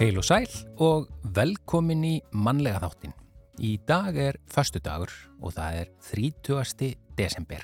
[0.00, 0.46] Heil og sæl
[0.80, 3.12] og velkomin í mannlega þáttin.
[3.60, 5.12] Í dag er förstu dagur
[5.44, 6.94] og það er 30.
[7.18, 7.60] desember.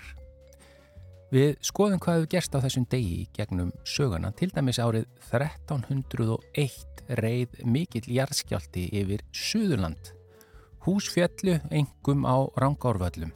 [1.32, 4.34] Við skoðum hvað hefur gerst á þessum degi gegnum söguna.
[4.36, 10.12] Til dæmis árið 1301 reið mikill jarðskjálti yfir Suðurland.
[10.84, 13.32] Húsfjallu engum á Rangárvöllum.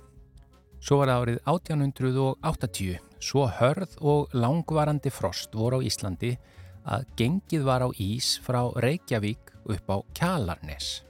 [0.77, 6.37] Svo var árið 1880, svo hörð og langvarandi frost voru á Íslandi
[6.85, 11.03] að gengið var á ís frá Reykjavík upp á Kjalarnes.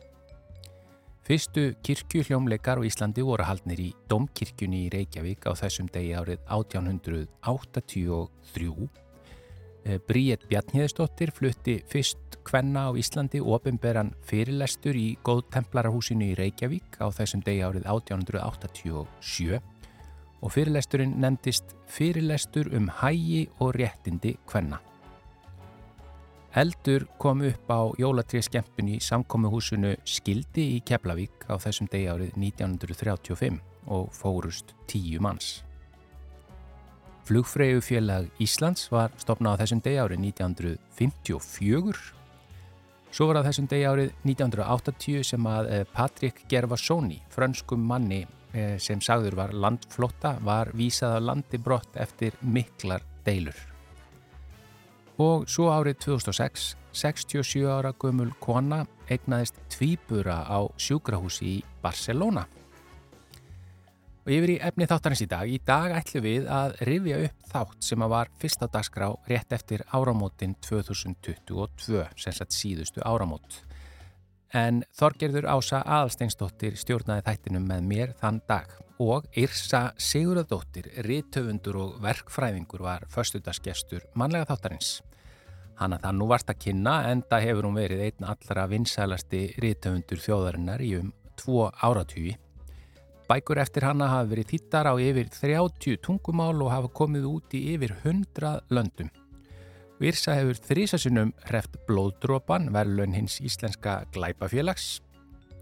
[1.31, 8.89] Fyrstu kirkjuhljómleikar á Íslandi voru haldnir í Domkirkjunni í Reykjavík á þessum degi árið 1883.
[10.09, 17.41] Bríett Bjarniðsdóttir flutti fyrst kvenna á Íslandi ofinberan fyrirlestur í Góðtemplarahúsinu í Reykjavík á þessum
[17.47, 19.61] degi árið 1887
[20.41, 24.81] og fyrirlesturinn nefndist Fyrirlestur um hægi og réttindi kvenna.
[26.51, 33.61] Eldur kom upp á jólatriðskempin í samkomiðhúsinu Skildi í Keflavík á þessum degi árið 1935
[33.87, 35.61] og fórust tíu manns.
[37.31, 42.03] Flugfreyjufélag Íslands var stopnað á þessum degi árið 1954.
[43.15, 48.25] Svo var á þessum degi árið 1980 sem að Patrik Gervasoni, frönskum manni
[48.83, 53.70] sem sagður var landflotta, var vísað á landi brott eftir miklar deilur.
[55.21, 62.47] Og svo árið 2006, 67 ára gömul kona egnaðist tvíbura á sjúkrahúsi í Barcelona.
[64.25, 65.51] Og yfir í efni þáttarins í dag.
[65.51, 69.53] Í dag ætlum við að rifja upp þátt sem að var fyrst á dagskrá rétt
[69.53, 73.61] eftir áramótin 2022, sem sagt síðustu áramót.
[74.57, 82.01] En Þorgerður Ása Aðalsteinsdóttir stjórnaði þættinum með mér þann dag og Irsa Sigurðardóttir, riðtöfundur og
[82.05, 84.99] verkfræðingur var förstudagsgestur mannlega þáttarins.
[85.81, 90.21] Hanna það nú varst að kynna en það hefur hún verið einn allra vinsælasti riðtöfundur
[90.21, 92.35] þjóðarinnar í um tvo áratúi.
[93.31, 97.63] Bækur eftir hanna hafa verið þýttar á yfir 30 tungumál og hafa komið út í
[97.77, 99.09] yfir 100 löndum.
[100.01, 104.99] Virsa hefur þrísasunum hreft blóðdrópan, verðlun hins íslenska glæpafélags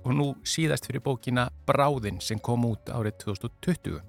[0.04, 4.07] og nú síðast fyrir bókina Bráðinn sem kom út árið 2020.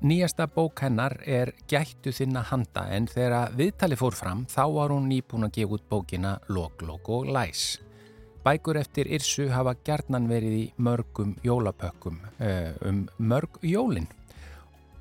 [0.00, 5.08] Nýjasta bók hennar er Gættu þinna handa en þegar viðtali fór fram þá var hún
[5.08, 7.80] nýbúin að gefa út bókina Log, Log og Læs.
[8.44, 12.20] Bækur eftir Irsu hafa gerðnan verið í mörgum jólapökkum
[12.86, 14.08] um mörg jólinn.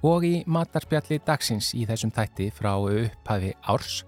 [0.05, 4.03] Og í matarspjalli dagsins í þessum þætti frá upphafi árs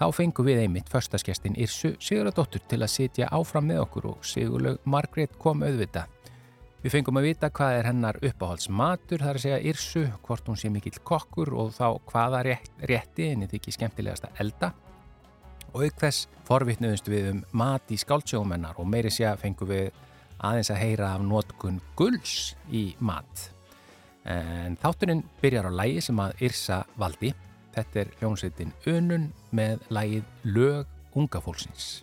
[0.00, 4.78] Þá fengum við einmitt förstaskestin Irsu Sigurðardóttur til að sitja áfram með okkur og Sigurlaug
[4.88, 6.06] Margrét kom auðvita.
[6.80, 10.70] Við fengum að vita hvað er hennar uppáhaldsmatur, þar að segja Irsu, hvort hún sé
[10.72, 14.70] mikill kokkur og þá hvaða rétt, rétti en þetta ekki skemmtilegasta elda.
[15.74, 19.90] Og auk þess forvittnuðumst við um mat í skáltsjómennar og meiri sé að fengum við
[20.40, 23.50] aðeins að heyra af nótkun gulls í mat.
[24.24, 27.34] En þátturinn byrjar á lægi sem að Irsa valdi.
[27.76, 32.00] Þetta er hljómsveitin Önun með lægið Lög unga fólksins.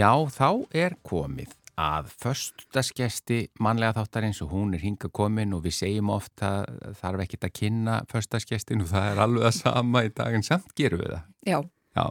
[0.00, 1.50] Já, þá er komið
[1.80, 6.62] að förstaskesti mannlega þáttarins og hún er hinga komin og við segjum ofta
[7.00, 11.02] þarf ekkit að kynna förstaskestin og það er alveg að sama í daginn samt gerum
[11.02, 11.26] við það.
[11.50, 11.58] Já.
[11.98, 12.04] Já,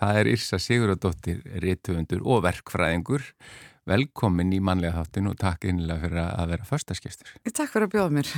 [0.00, 3.28] það er Írsa Siguradóttir, réttöfundur og verkfræðingur.
[3.90, 7.34] Velkomin í mannlega þáttin og takk einlega fyrir að vera förstaskestur.
[7.46, 8.34] Takk fyrir að bjóða mér.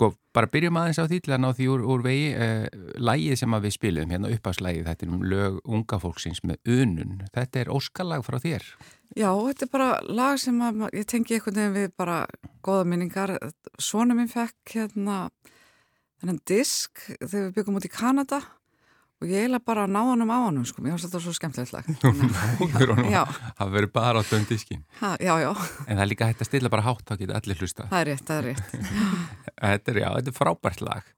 [0.00, 2.28] Sko, bara byrjum aðeins á því til að ná því úr, úr vegi.
[2.32, 7.18] Uh, lægið sem við spilum, hérna uppáslægið þetta er um lög unga fólksins með unun.
[7.34, 8.64] Þetta er óskalag frá þér.
[9.12, 12.16] Já, þetta er bara lag sem að ég tengi einhvern veginn við bara
[12.64, 13.34] goða minningar.
[13.76, 15.18] Svona minn fekk hérna
[16.22, 18.40] þennan disk þegar við byggum út í Kanada
[19.20, 21.74] og ég eiginlega bara náða hann um á hann sko, mér finnst þetta svo skemmtilegt
[21.74, 21.90] lag.
[22.00, 25.50] Náður hann að vera bara á þönn diskin ha, Já, já.
[25.86, 28.10] En það er líka hægt að stilla bara hátt, þá getur allir hlusta Það er
[28.10, 28.74] rétt, það er rétt.
[29.60, 31.08] Þetta er, já, þetta er frábært lag.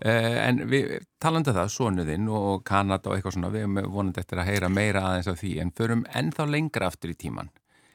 [0.00, 4.22] Uh, En við talandu um það, Sónuðinn og Kanada og eitthvað svona við erum vonandi
[4.22, 7.50] eftir að heyra meira aðeins af því en förum ennþá lengra aftur í tíman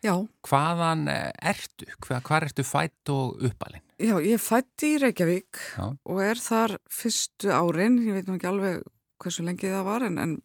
[0.05, 0.15] Já.
[0.45, 1.87] Hvaðan eh, ertu?
[2.03, 3.81] Hvað, hvað ertu fætt og uppalinn?
[3.95, 5.85] Já, ég fætt í Reykjavík já.
[5.95, 8.83] og er þar fyrstu árin, ég veit nú ekki alveg
[9.25, 10.37] hversu lengi það var en, en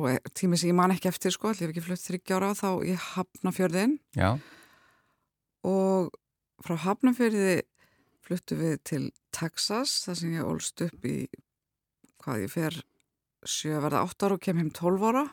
[0.00, 3.52] og tími sem ég man ekki eftir sko, allir ekki flutt þryggjára þá ég hafna
[3.54, 3.98] fjörðin
[5.68, 6.10] og
[6.64, 7.62] frá hafnafjörði
[8.24, 9.04] fluttu við til
[9.34, 11.18] Texas þar sem ég ólst upp í
[12.24, 12.78] hvað ég fer
[13.44, 15.24] 7 verða 8 ára og kem heim 12 ára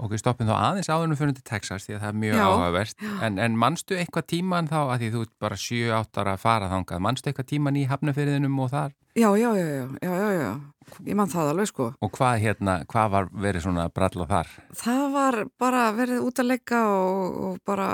[0.00, 3.34] Ok, stoppum þá aðeins áðurnum fyrir til Texas því að það er mjög áhugavert en,
[3.44, 7.02] en mannstu eitthvað tíman þá að því þú ert bara 7-8 ára að fara þangað
[7.04, 8.94] mannstu eitthvað tíman í hafnafyrðinum og þar?
[9.18, 10.94] Já, já, já, já, já, já, já.
[11.10, 14.54] ég mann það alveg sko Og hvað hérna, hvað var verið svona brall og þar?
[14.80, 17.90] Það var bara verið út að leggja og, og bara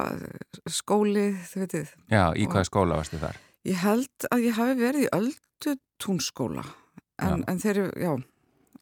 [0.70, 3.42] skóli, þið veitir Já, í hvaða skóla varstu þar?
[3.66, 6.68] Ég held að ég hafi verið í öldutúnskóla
[7.24, 8.12] en, en þeir eru, já,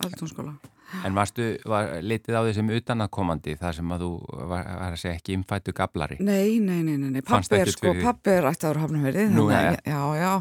[0.02, 0.58] öldutúnskóla
[1.04, 4.10] En varstu, var litið á því sem utanakomandi þar sem að þú
[4.52, 6.18] var, var að segja ekki innfættu gablari?
[6.22, 9.26] Nei, nei, nei, nei, pappi er sko, pappi er ætti ára hafnaverði.
[9.34, 9.74] Nú, ja.
[9.82, 10.32] Já, já.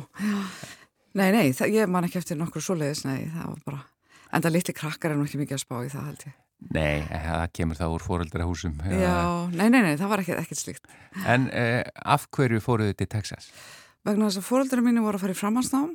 [1.17, 3.83] Nei, nei, það, ég man ekki eftir nokkur svoleiðis, nei, það var bara,
[4.33, 6.39] en það litli krakkar er nú ekki mikið að spá í það held ég.
[6.73, 8.75] Nei, það kemur það úr fóröldarahúsum.
[8.88, 9.15] Já,
[9.51, 10.91] nei, nei, nei, það var ekkert, ekkert slíkt.
[11.27, 13.50] En eh, af hverju fóruðu til Texas?
[14.03, 15.91] Vegna þess að fóröldara mínu voru að fara í framhansnám,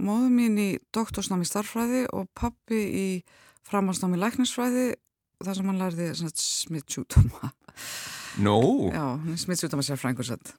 [0.00, 3.06] móðu mín í doktorsnám í starfræði og pappi í
[3.68, 4.86] framhansnámi læknisfræði
[5.44, 7.52] þar sem hann lærði smittsjútoma
[8.38, 8.90] Nú?
[8.94, 10.52] Já, smittsjútoma sér frængur sett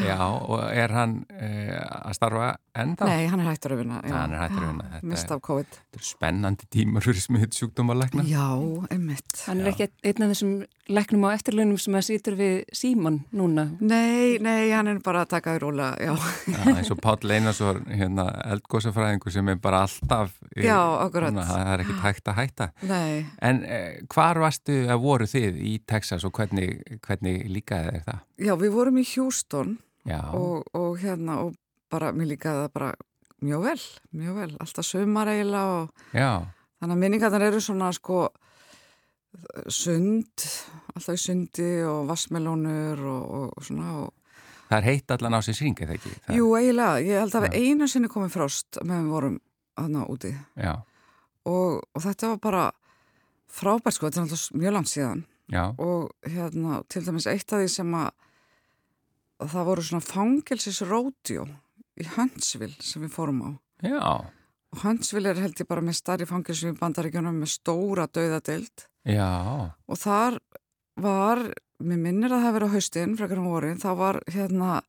[0.00, 3.08] Já, og er hann e, að starfa enda?
[3.08, 5.02] Nei, hann er hættur að vinna Já, hann er hættur að vinna.
[5.12, 5.76] Mist af COVID.
[5.76, 8.48] Þetta er spennandi tímar fyrir smittsjúkdóma lækna Já,
[8.88, 9.44] einmitt.
[9.44, 10.54] Hann er ekki einn af þessum
[10.88, 13.66] læknum á eftirlunum sem að sýtur við síman núna.
[13.84, 16.14] Nei, nei, hann er bara að taka í róla Já,
[16.48, 21.34] já eins og Páll Einarsson hérna, eldgósafræðingu sem er bara alltaf í, Já, akkurat.
[21.34, 22.70] Núna, Það er ekki hægt að hætta.
[22.88, 23.26] Nei.
[23.44, 24.00] En eh,
[27.18, 28.18] og hvernig, líkaði þér það?
[28.38, 31.54] Já, við vorum í Houston og, og hérna og
[31.90, 32.90] bara, mér líkaði það bara
[33.44, 33.80] mjög vel,
[34.18, 36.46] mjög vel, alltaf sömar eiginlega og Já.
[36.78, 38.28] þannig að minningarnar eru svona sko
[39.70, 40.46] sund,
[40.94, 44.14] alltaf í sundi og vassmelónur og, og svona og
[44.68, 46.10] Það er heitt allan á sér syng, eða ekki?
[46.26, 46.34] Það...
[46.36, 49.38] Jú, eiginlega, ég held að við einu sinni komið frást meðan við vorum
[49.80, 50.32] aðna úti.
[51.48, 52.64] Og, og þetta var bara
[53.48, 55.72] frábært sko, þetta er alltaf mjög langt síðan Já.
[55.80, 58.10] og hérna til dæmis eitt af því sem að,
[59.40, 61.46] að það voru svona fangelsisródjó
[61.98, 63.50] í Huntsville sem við fórum á
[63.88, 64.02] Já.
[64.72, 69.72] og Huntsville er held ég bara með starri fangelsum í bandaríkjunum með stóra dauðadeild Já.
[69.72, 70.38] og þar
[70.98, 71.44] var,
[71.80, 74.80] mér minnir að það verið á haustin frekar um vorin, þá var hérna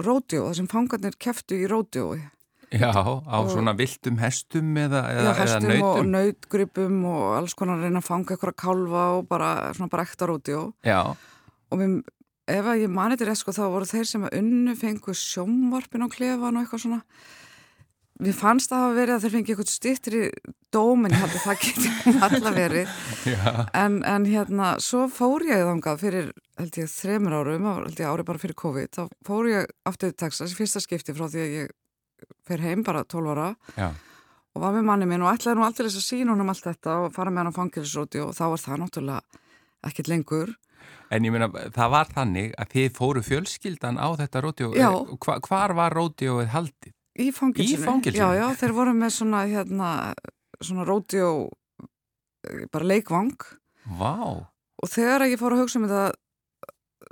[0.00, 2.20] ródjó, það sem fangarnir keftu í ródjói
[2.70, 7.56] Já, á og, svona viltum hestum eða, eða, já, hestum eða og nautgripum og alls
[7.58, 11.00] konar að reyna að fanga eitthvað að kálfa og bara svona bara ekta ródjó Já.
[11.70, 11.96] Og mér,
[12.50, 16.06] ef að ég mani þetta rétt sko þá voru þeir sem að unnu fengu sjómvarpin
[16.06, 17.02] á klefan og eitthvað svona.
[18.20, 20.22] Við fannst að hafa verið að þeir fengi eitthvað stittri
[20.74, 21.92] dómin, að það geti
[22.26, 22.90] alltaf verið,
[23.80, 26.28] en, en hérna, svo fór ég þangað fyrir,
[26.60, 30.18] held ég, þremur árum, held ég ári bara fyrir COVID, þá fór ég aftur í
[30.20, 31.72] Texas, fyrsta skipti frá því að ég
[32.46, 33.90] fer heim bara 12 ára Já.
[34.54, 36.96] og var með manni minn og ætlaði nú alltaf þess að sína honum allt þetta
[37.04, 39.46] og fara með hann á fangilsróti og þá var það náttúrulega
[39.90, 40.54] ekkit lengur.
[41.10, 44.90] En ég meina, það var þannig að þið fóru fjölskyldan á þetta rótjó, Já.
[45.18, 46.94] Hva, hvar var rótjóið haldið?
[47.20, 47.80] Í fangilsinu.
[47.80, 48.20] Í fangilsinu?
[48.22, 49.88] Já, já, þeir voru með svona, hérna,
[50.62, 51.32] svona rótjó,
[52.70, 53.34] bara leikvang.
[53.98, 54.14] Vá.
[54.80, 56.20] Og þegar ég fór að hugsa um þetta,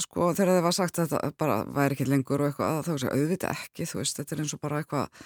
[0.04, 3.10] sko, þegar þið var sagt að þetta bara væri ekki lengur og eitthvað, þá hugsa
[3.10, 5.22] ég auðvitað ekki, þú veist, þetta er eins og bara eitthvað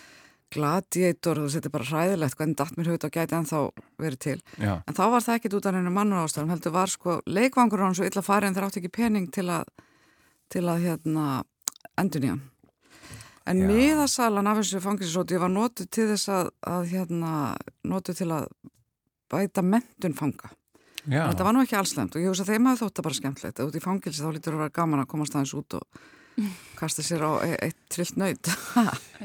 [0.53, 3.63] gladiator, þú veist, þetta er bara hræðilegt hvernig datt mér hugið og gæti ennþá
[4.03, 4.39] verið til.
[4.61, 4.75] Já.
[4.87, 7.97] en þá var það ekkit út af hennu mannur ástæðum heldur var sko leikvangur hann
[7.97, 9.71] svo illa farið en þeir átti ekki pening til að
[10.53, 11.27] til að hérna
[12.01, 12.43] endur nýjan
[13.49, 17.33] en miðasalan af þessu fangisisóti var notuð til þess að, að hérna
[17.89, 18.51] notuð til að
[19.33, 20.53] bæta mentun fanga
[21.11, 21.25] Já.
[21.27, 23.61] Þetta var nú ekki allslemt og ég hugsa að þeim að þótt að bara skemmtilegt
[23.61, 26.47] að út í fangilsi þá lítur að vera gaman að komast aðeins út og
[26.83, 28.51] kasta sér á e eitt trillt nöyt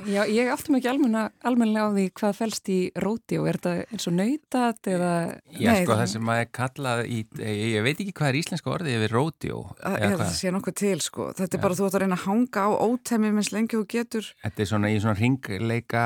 [0.05, 3.71] Já, ég áttum ekki almenna, almennilega á því hvað fælst í róti og er þetta
[3.95, 5.11] eins og nöytat eða...
[5.57, 8.29] Já, Nei, sko, það- það sem maður er kallað í, ég, ég veit ekki hvað
[8.29, 10.29] er íslenska orðið yfir eða Ég hvað?
[10.37, 11.25] sé nokkuð til sko.
[11.37, 14.29] Þetta er bara þú ætti að reyna að hanga á ótemmi minnst lengi þú getur.
[14.45, 16.03] Þetta er svona í svona ringleika,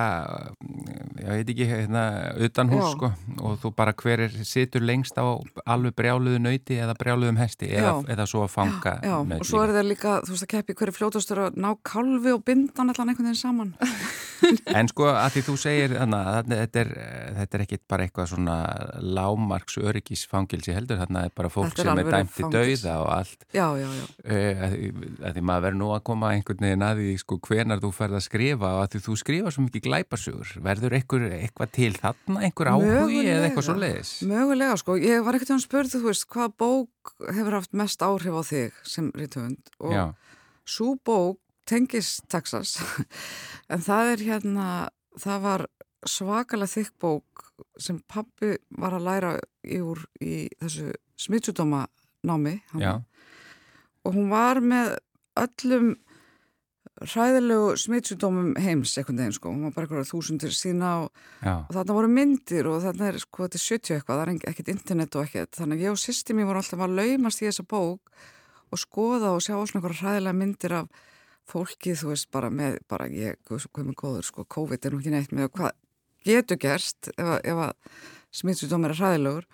[1.19, 2.03] ég veit ekki, hérna,
[2.47, 3.11] utan hús, sko,
[3.43, 5.25] og þú bara hver er, situr lengst á
[5.67, 9.75] alveg brjáluðu nöyti eða brjáluðum hesti, eða, eða svo að fanga Já, og svo er
[9.75, 13.31] það líka, þú veist að keppi hverju fljótastur að ná kálfi og bindan allan einhvern
[13.31, 13.73] veginn saman.
[14.73, 16.87] En sko, að því þú segir, þannig að þetta er,
[17.37, 18.55] þetta er ekkit bara eitthvað svona
[18.97, 22.49] lámarks öryggisfangilsi heldur, þannig að það er bara fólk Þetta er sem er dæmt til
[22.55, 23.45] dauða og allt.
[23.53, 24.07] Já, já, já.
[24.25, 27.37] Uh, að, því- að því maður verður nú að koma einhvern veginn að því sko
[27.45, 31.27] hvenar þú ferð að skrifa og að því þú skrifa svo mikið glæpasugur verður einhver,
[31.37, 32.41] eitthvað til þarna?
[32.47, 36.27] Einhver áhugi eða eitthvað svo leiðis Mögulega sko, ég var ekkert að spurði þú veist
[36.33, 40.03] hvað bók hefur haft mest áhrif á þig sem rítuhund og Já,
[40.71, 42.77] svo bók tengist Texas
[43.71, 44.67] en það er hérna
[45.19, 45.65] það var
[46.07, 47.47] svakalega þykk bók
[47.77, 49.33] sem pappi var að læra
[49.67, 50.89] í úr í þessu
[51.21, 51.85] smittsjúdóma
[52.25, 52.57] námi
[54.05, 54.95] og hún var með
[55.37, 55.93] öllum
[57.01, 61.95] hræðilegu smittsjúdómum heims einhvern veginn sko, hún var bara eitthvað þúsundir sína og, og þarna
[61.97, 65.25] voru myndir og þarna er sko þetta er 70 eitthvað, það er ekkert internet og
[65.25, 65.55] ekkert.
[65.57, 68.25] Þannig að ég og sýsti mér voru alltaf að laumast í þessa bók
[68.71, 70.87] og skoða og sjá svona einhverja hræðilega myndir af
[71.51, 75.11] fólki, þú veist, bara með bara ég, hvað með góður, sko, COVID er nú ekki
[75.11, 75.71] neitt með hvað
[76.25, 77.73] getur gerst ef, að- ef að
[78.31, 79.45] smittsjúdómur er hræðilegur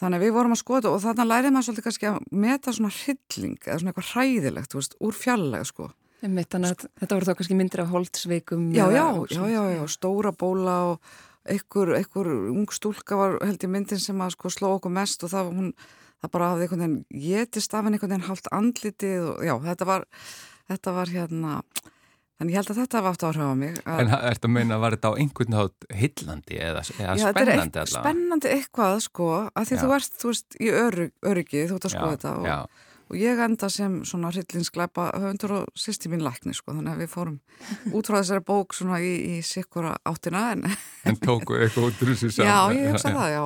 [0.00, 2.92] þannig að við vorum að skoða og þarna lærið maður svolítið kannski að meta svona
[2.96, 5.90] hrylling eða svona eitthvað hræðilegt, þú veist, úr fjallega sko
[6.20, 8.64] Einmitt, þannig að þetta voru þá kannski myndir af holdsveikum.
[8.76, 11.00] já, já, já, já, já, stóra bóla og
[11.48, 15.30] einhver, einhver ung stúlka var held í myndin sem að sko sló okkur mest og
[15.32, 15.70] það var hún,
[16.20, 19.88] það bara hafði einhvern veginn getist af henni einhvern veginn hálft andlitið og já, þetta
[19.88, 20.04] var,
[20.70, 21.54] þetta var hérna,
[22.40, 23.80] þannig ég held að þetta hafa átt áhrif á mig.
[23.84, 27.82] Að, en ertu að meina var þetta á einhvern hátt hillandi eða, eða já, spennandi
[27.84, 28.04] allavega?
[28.04, 29.82] spennandi eitthvað sko, að því Já.
[29.82, 32.58] þú ert, þú veist, í örygg, öryggi, þú ert að skoða þetta og, Já,
[33.10, 37.10] og ég enda sem svona hryllinsglæpa höfundur og sýsti mín lækni sko, þannig að við
[37.10, 37.38] fórum
[37.96, 42.12] út frá þessari bók svona í, í sikkura áttina en en tóku eitthvað út úr
[42.14, 42.76] þessu Já, saman.
[42.78, 43.44] ég hugsa það, já.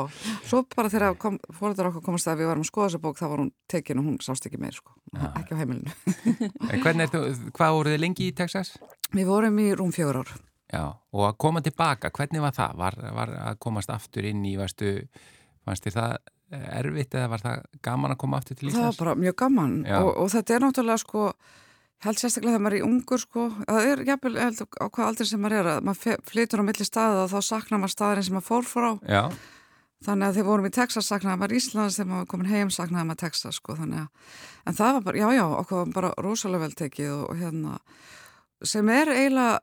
[0.50, 3.26] Svo bara þegar kom, fóröldar okkur komast að við varum að skoða þessa bók, þá
[3.32, 4.92] var hún tekin og hún sást ekki meir, sko.
[5.38, 5.94] Ekki á heimilinu.
[6.68, 7.22] En hvernig er þú,
[7.56, 8.74] hvað voruð þið lengi í Texas?
[9.14, 10.34] Við vorum í rúm fjögur ár.
[10.74, 12.76] Já, og að koma tilbaka, hvernig var það?
[12.80, 14.96] Var, var að komast aftur inn í, varstu,
[15.64, 16.16] fannst þér það
[16.52, 18.98] erfitt eða var það gaman að koma aftur til Það var Íslands?
[19.02, 21.24] bara mjög gaman og, og þetta er náttúrulega, sko,
[22.04, 25.26] held sérstaklega þegar maður er í ungur, sko, það er jafnvel, held, á hvað aldrei
[25.30, 28.36] sem maður er, að maður flytur á milli staða og þá saknar maður staðarinn sem
[28.38, 28.88] maður fór frá.
[29.08, 29.24] Já,
[30.04, 33.20] Þannig að þegar vorum í Texas saknaði maður Íslands, þegar maður komin heim saknaði maður
[33.22, 34.32] Texas, sko, þannig að,
[34.68, 37.78] en það var bara, já, já, okkur var bara rosalega vel tekið og, og hérna,
[38.68, 39.54] sem er eiginlega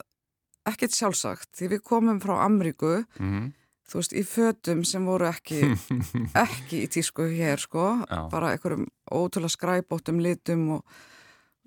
[0.72, 3.52] ekkert sjálfsagt, því við komum frá Amríku, mm
[3.90, 5.62] þú veist, í fötum sem voru ekki,
[6.46, 8.20] ekki í tísku hér, sko, Já.
[8.32, 11.00] bara einhverjum ótrúlega skræbóttum litum og,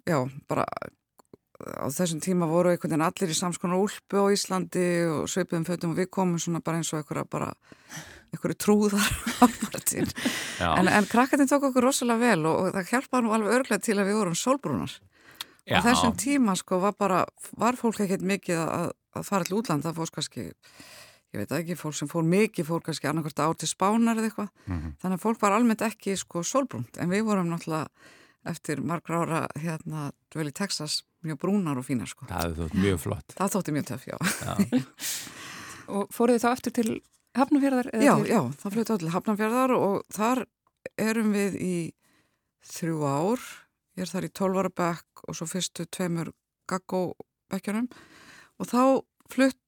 [0.08, 0.64] já, bara
[1.64, 5.92] á þessum tíma voru einhvern veginn allir í samskonar úlpu á Íslandi og sveipuðum fötum
[5.94, 7.52] og við komum svona bara eins og einhverja bara,
[8.34, 9.06] einhverju trúðar
[10.80, 13.96] En, en krakkatinn tók okkur rosalega vel og, og það hjálpaði nú alveg örglega til
[14.00, 14.96] að við vorum sólbrúnar.
[15.64, 17.22] já, Á þessum tíma sko var bara,
[17.56, 20.48] var fólk ekkert mikið að, að fara til útland, það fórst kannski,
[21.34, 24.50] ég veit ekki, fólk sem fór mikið fór kannski annarkvært ár til spánar eða eitthvað.
[24.70, 24.92] Mhm.
[25.02, 27.88] Þannig að fólk var almennt ekki sko sólbrúnt, en við vorum náttúrulega
[28.46, 32.26] eftir margra ára hérna dvel í Texas mjög brúnar og fínar sko.
[32.28, 33.34] það hefði þótt mjög flott.
[33.38, 34.16] Það þótti mjög töff, já.
[34.44, 34.84] Já,
[35.94, 36.90] Og fóruð þið þá eftir til
[37.36, 37.88] Hafnafjörðar?
[37.92, 40.44] eða Já, til- já, það flutti á til Hafnarfjörðar og þar
[41.00, 41.74] erum við í
[42.64, 43.40] þrjú ár.
[43.96, 46.30] Ég er þar í 12 ára bekk og svo fyrstu tveimur
[46.70, 47.88] gaggóbekkjunum
[48.60, 48.80] og þá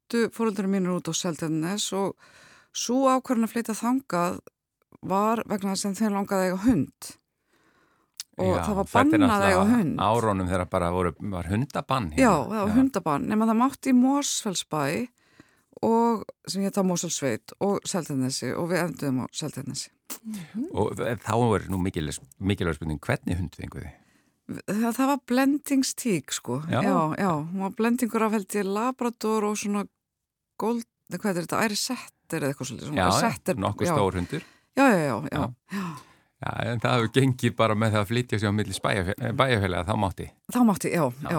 [0.07, 2.15] fluttu fóröldurum mínur út á Seldennes og
[2.77, 4.39] svo ákvarðan að flytja þangað
[5.07, 7.09] var vegna þess að þeim langaði að eiga hund
[8.37, 10.01] og já, það var bannað að eiga hund.
[10.05, 14.83] Árónum þegar bara voru, var hundabann Já, það var hundabann, nema það mátti í Mósfellsbæ
[15.87, 19.91] og sem ég það Mósfellsveit og Seldennesi og við enduðum á Seldennesi.
[20.77, 23.91] Og þá er nú mikilvæg, mikilvæg spurning, hvernig hund fenguði?
[24.47, 26.79] Það, það var blendingstík sko, Já.
[26.85, 29.83] já, já, hún var blendingur af held ég Labrador og svona
[30.61, 32.99] gold, hvað er þetta, æri settir eða eitthvað svolítið.
[32.99, 34.47] Já, settir, nokkuð stór hundur.
[34.77, 35.47] Já, já, já, já.
[35.73, 35.87] Já.
[36.37, 38.75] Já, en það hefur gengið bara með það að flytja sig á milli
[39.41, 40.27] bæjarfélaga, þá mátti.
[40.53, 41.39] Þá mátti, já, já.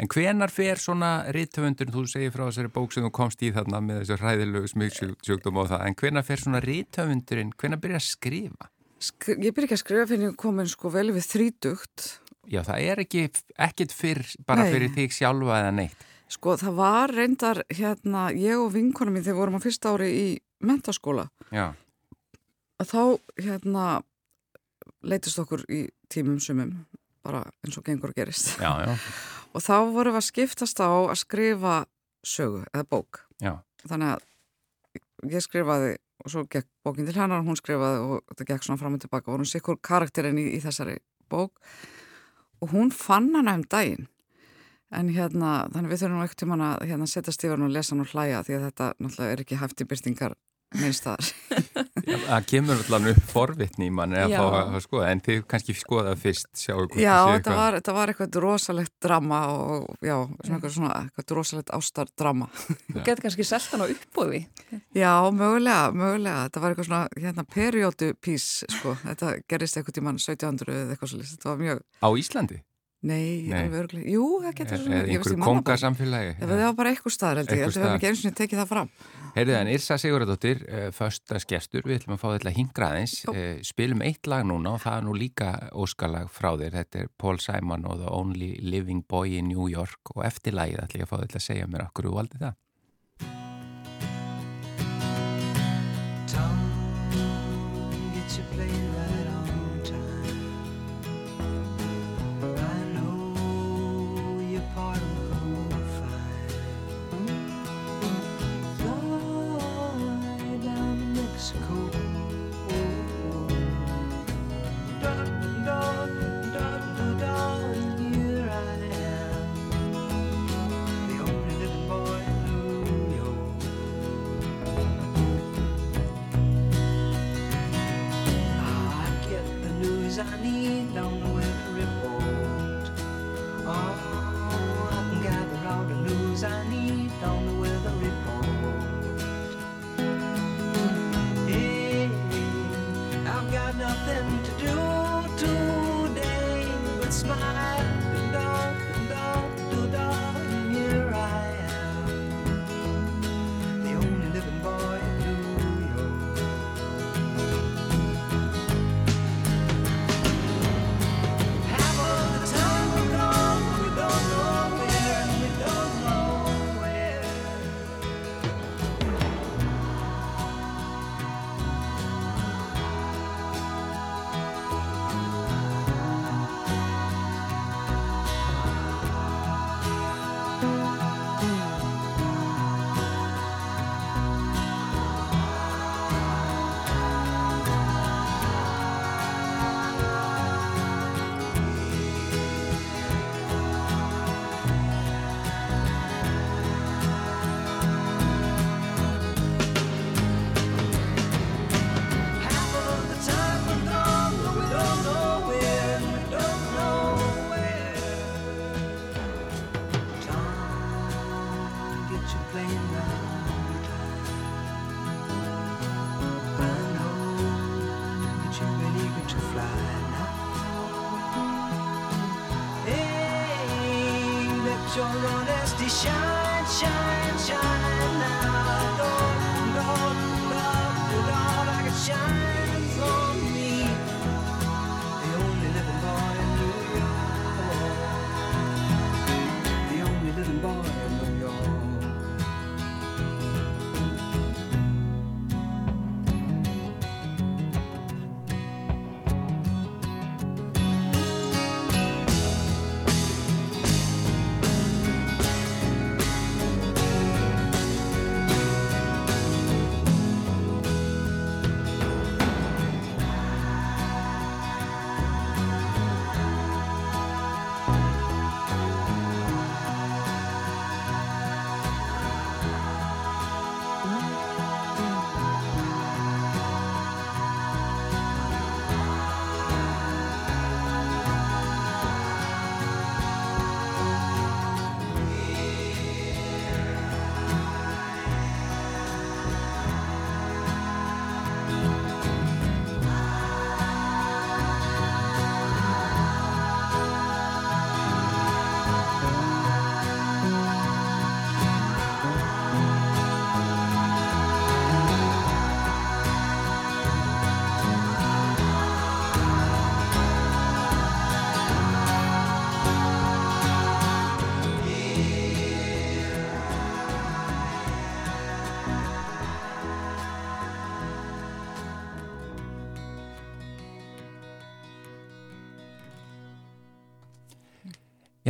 [0.00, 3.82] En hvenar fer svona rítöfundur, þú segir frá þessari bók sem þú komst í þarna
[3.84, 8.70] með þessu ræðilegu smygsjúkdóm og það, en hvenar fer svona rítöfundurinn, hvenar byrja að skrifa?
[9.00, 12.08] Sk ég byrja ekki að skrifa fyrir komin sko vel við þrítugt.
[12.48, 13.26] Já, það er ekki,
[13.68, 14.72] ekkit fyrr, bara Nei.
[14.72, 16.08] fyrir þig sjálfa eða neitt.
[16.30, 20.26] Sko, það var reyndar, hérna, ég og vinkonum mín þegar vorum á fyrsta ári í
[20.62, 21.26] mentaskóla.
[21.50, 21.72] Já.
[22.80, 23.02] Að þá,
[23.42, 23.86] hérna,
[25.02, 26.74] leytist okkur í tímum sumum
[27.24, 28.92] bara eins og gengur að gerist já, já.
[29.54, 31.74] og þá vorum við að skiptast á að skrifa
[32.26, 33.58] sögu eða bók já.
[33.84, 38.52] þannig að ég skrifaði og svo gekk bókin til hennar og hún skrifaði og það
[38.52, 40.98] gekk svona fram og tilbaka og hún sikkur karakterinn í, í þessari
[41.32, 41.60] bók
[42.60, 44.08] og hún fann hana um daginn
[44.90, 48.14] en hérna þannig við þurfum ekkert tíma að hérna, setja stífarn og lesa hann og
[48.14, 50.38] hlæja því að þetta náttúrulega er ekki hæft í byrtingar
[50.78, 51.30] minnstaðar
[52.30, 56.14] Það kemur alltaf upp forvitni í manni að fá að skoða en þið kannski skoða
[56.18, 60.14] fyrst Já, þetta var, þetta var eitthvað rosalegt drama og já,
[60.46, 62.48] svona, svona eitthvað rosalegt ástardrama.
[62.86, 64.44] Þú getur kannski seltan á uppbóði
[64.96, 66.46] Já, mögulega, mögulega.
[66.48, 68.48] Þetta var eitthvað svona, hérna, periódu pís
[68.78, 72.62] sko, þetta gerist eitthvað tíman 1700 eða eitthvað svolítið, þetta var mjög Á Íslandi?
[73.00, 73.62] Nei, Nei.
[73.62, 77.52] alveg örglega, jú, það getur svona Eða einhverju kongasamfélagi Það var bara eitthvað staðar, held
[77.54, 78.90] ég, við hefum ekki eins og tekið það fram.
[79.38, 84.04] Heyrðu en Irsa Sigurðardóttir, uh, förstas gestur, við ætlum að fá þetta hingraðins, uh, spilum
[84.04, 87.88] eitt lag núna og það er nú líka óskalag frá þér, þetta er Paul Simon
[87.88, 91.22] og The Only Living Boy in New York og eftir lagið ætlum ég að fá
[91.22, 92.58] þetta að segja mér okkur og aldrei það.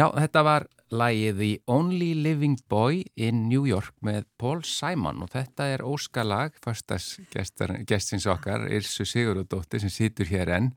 [0.00, 0.64] Já, þetta var
[0.96, 6.54] lægið The Only Living Boy in New York með Paul Simon og þetta er óskalag,
[6.64, 10.70] fastasgestins okkar, Irsu Sigurðardóttir sem situr hér enn.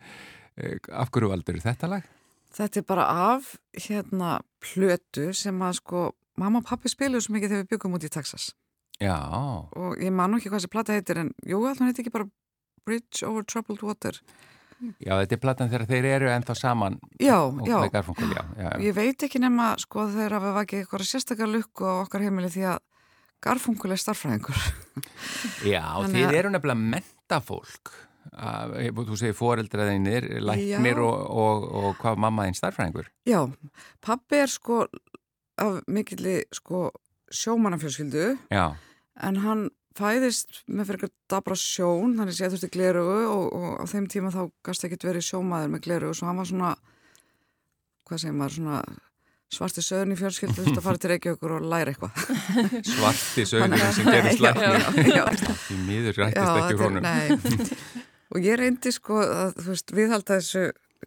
[0.59, 2.09] Eh, af hverju valdur þetta lag?
[2.53, 3.53] Þetta er bara af
[3.85, 6.03] hérna plötu sem að sko
[6.35, 8.51] mamma og pappi spiluðu svo mikið þegar við byggum út í Texas.
[8.99, 9.15] Já.
[9.71, 12.27] Og ég man ekki hvað þessi plata heitir en jú, alltaf heitir ekki bara
[12.83, 14.19] Bridge over Troubled Water.
[14.19, 14.52] Já,
[15.03, 17.77] þetta er platan þegar þeir eru ennþá saman já, og já.
[17.89, 18.71] já, já.
[18.83, 22.51] Ég veit ekki nema sko þegar að við ekki eitthvað sérstakar lukku á okkar heimili
[22.53, 22.81] því að
[23.43, 24.59] garfungul er starfræðingur.
[25.73, 27.91] Já, þeir eru nefnilega mentafólk.
[28.33, 33.09] Þú segir foreldraðinir, læknir og, og, og hvað mamma þinn starfræðingur?
[33.27, 33.41] Já,
[34.03, 34.85] pappi er sko
[35.61, 36.87] af mikilli sko
[37.33, 39.67] sjómanafjölskyldu en hann
[39.97, 44.09] fæðist með fyrir eitthvað dabra sjón, þannig að ég þurfti glerugu og, og á þeim
[44.11, 46.75] tíma þá gasta ekki verið sjómaður með glerugu, svo hann var svona
[48.07, 48.83] hvað segir maður, svona
[49.53, 52.13] svarti söðun í þú veist að fara til Reykjavíkur og læra eitthvað.
[52.93, 55.17] Svarti söðun sem gerur slækni
[55.75, 57.07] í miður rættist ekki hrónum
[58.33, 60.63] og ég reyndi sko að veist, viðhalda þessu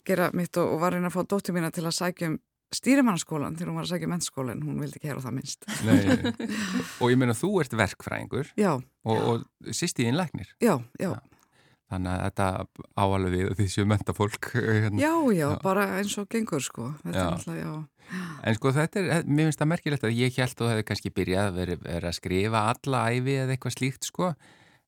[0.06, 2.38] gera mitt og, og var reyna að fá dóttir mína til að sækja um
[2.74, 5.66] stýrimannaskólan þegar hún var að sækja mennskólan, hún vildi ekki hera það minnst.
[5.86, 6.32] Nei,
[7.00, 8.72] og ég meina þú ert verkfræðingur já,
[9.06, 11.20] og, og sýst í innlæknir já, já, já.
[11.86, 12.46] Þannig að þetta
[12.98, 14.98] áalveg við því séu mentafólk hérna.
[14.98, 16.88] já, já, bara eins og gengur sko.
[17.06, 17.46] Alltaf,
[18.42, 21.12] en sko þetta er, mér finnst það merkilegt að ég held að þú hefði kannski
[21.14, 24.32] byrjað að vera, vera að skrifa alla æfi eða eitthvað slíkt sko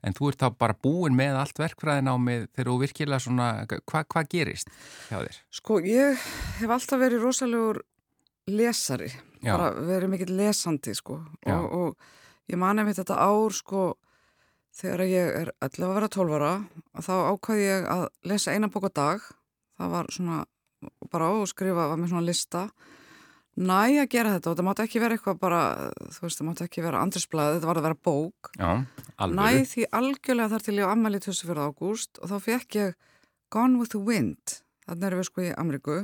[0.07, 3.49] en þú ert þá bara búin með allt verkfræðin á mig þegar þú virkilega svona,
[3.67, 4.71] hvað hva gerist
[5.09, 5.39] hjá þér?
[5.59, 6.27] Sko, ég
[6.61, 7.81] hef alltaf verið rosalegur
[8.49, 9.11] lesari,
[9.43, 9.55] Já.
[9.55, 11.19] bara verið mikill lesandi, sko,
[11.51, 13.89] og, og ég mani með þetta ár, sko,
[14.79, 16.53] þegar ég er allavega að vera 12 ára,
[17.03, 19.27] þá ákvæði ég að lesa eina bók á dag,
[19.79, 20.39] það var svona,
[21.11, 22.97] bara á og skrifa, var með svona lista og
[23.59, 25.63] næ að gera þetta og það mátt ekki vera eitthvað bara,
[26.15, 28.53] þú veist, það mátt ekki vera andrisblæð, þetta var að vera bók.
[28.55, 28.71] Já,
[29.35, 31.67] næ því algjörlega þar til ég á ammali 24.
[31.67, 32.97] ágúst og þá fekk ég
[33.51, 34.61] Gone with the Wind.
[34.87, 36.01] Þannig erum við sko í Ameríku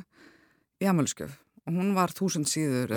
[0.82, 2.90] í ammaliskjöf og hún var þúsund síður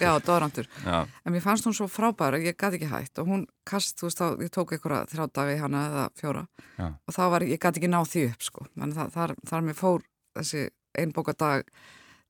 [0.00, 3.98] Já, dóðrandur en mér fannst hún svo frábæra, ég gæti ekki hægt og hún kast,
[4.00, 6.46] þú veist, þá, ég tók einhverja þrjá dagi hana eða fjóra.
[6.78, 6.86] Já.
[6.88, 9.66] og þá var, ég gæti ekki náð því upp sko, þannig þar, þar, þar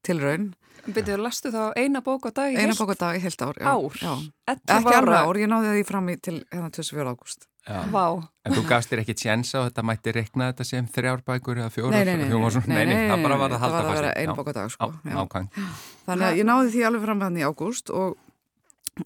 [0.02, 2.72] einbókadag tilraun Byrjuðu, lastu þá eina bók á dag í heilt?
[2.72, 3.70] Eina bók á dag í heilt ár, já.
[3.70, 3.98] Ár?
[4.02, 4.12] Já.
[4.50, 7.12] Ekki alveg ár, ég náði því fram í til hérna 24.
[7.12, 7.46] ágúst.
[7.92, 8.06] Vá.
[8.42, 11.94] En þú gafst þér ekki tjens á þetta mætti rekna þetta sem þrjárbækur eða fjórar?
[11.94, 13.86] Nei, nei, nei, nei, nei, nei, það bara var að halda fast.
[13.86, 14.90] Það var að vera eina bók á dag, sko.
[15.06, 15.62] Ákvæmt.
[16.08, 18.18] Þannig að ég náði því alveg fram hann í ágúst og,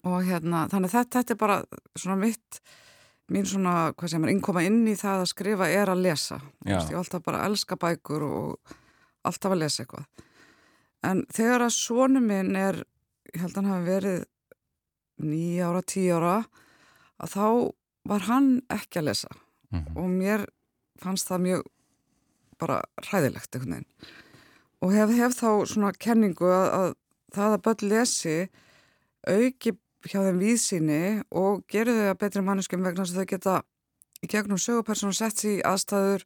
[0.01, 1.59] og hérna, þannig að þetta, þetta er bara
[1.93, 2.61] svona mitt,
[3.29, 6.41] mín svona, hvað sem er, innkoma inn í það að skrifa er að lesa.
[6.65, 8.77] Ég alltaf bara elska bækur og
[9.27, 10.09] alltaf að lesa eitthvað.
[11.05, 12.81] En þegar að svonu minn er,
[13.33, 14.21] ég held að hann hafi verið
[15.27, 16.37] nýja ára, tíu ára,
[17.17, 17.47] að þá
[18.07, 19.97] var hann ekki að lesa mm -hmm.
[19.97, 20.45] og mér
[21.01, 21.63] fannst það mjög
[22.57, 23.91] bara ræðilegt einhvern veginn.
[24.81, 26.93] Og hef, hef þá svona kenningu að, að
[27.33, 28.37] það að börn lesi
[29.27, 29.73] auki
[30.07, 33.55] hjá þeim víðsýni og gerir þau að betri manneskum vegna að þau geta
[34.21, 36.25] í gegnum sögupersonu sett sér í aðstæður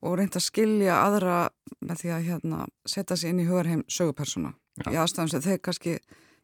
[0.00, 1.36] og reynda að skilja aðra
[1.80, 4.54] með því að hérna, setja sér inn í hugarheim sögupersona
[4.88, 5.96] í aðstæðum sem þeir kannski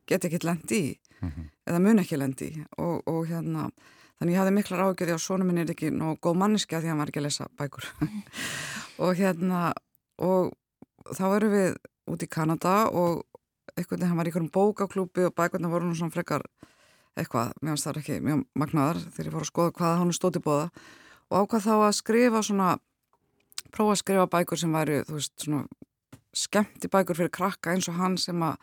[0.06, 0.90] get ekki lendi í
[1.20, 1.46] mm -hmm.
[1.66, 2.64] eða mun ekki lendi í.
[2.78, 3.70] Og, og hérna
[4.18, 6.86] þannig ég hafði miklar ágjörði á sónum minn er ekki nóg góð manniski að því
[6.86, 7.84] að hann var ekki að lesa bækur.
[9.04, 9.72] Og hérna
[10.18, 10.52] og
[11.12, 11.74] þá erum við
[12.08, 13.24] út í Kanada og
[13.76, 16.42] einhvern veginn hann var í einhverjum bókaklúpi og bækurna voru nú svona frekar
[17.16, 20.42] eitthvað, mér finnst það ekki mjög magnaðar þegar ég fór að skoða hvaða hann stóti
[20.44, 20.70] bóða
[21.30, 22.68] og ákvað þá að skrifa svona
[23.76, 25.64] prófa að skrifa bækur sem væri, þú veist, svona
[26.36, 28.58] skemmti bækur fyrir krakka eins og hann sem að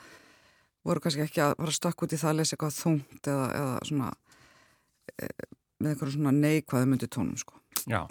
[0.84, 3.76] voru kannski ekki að fara stökk út í það að lesa eitthvað þungt eða, eða
[3.90, 4.10] svona
[5.16, 5.30] e,
[5.80, 7.60] með eitthvað svona neikvæðu myndi tónum, sko.
[7.90, 8.02] Já.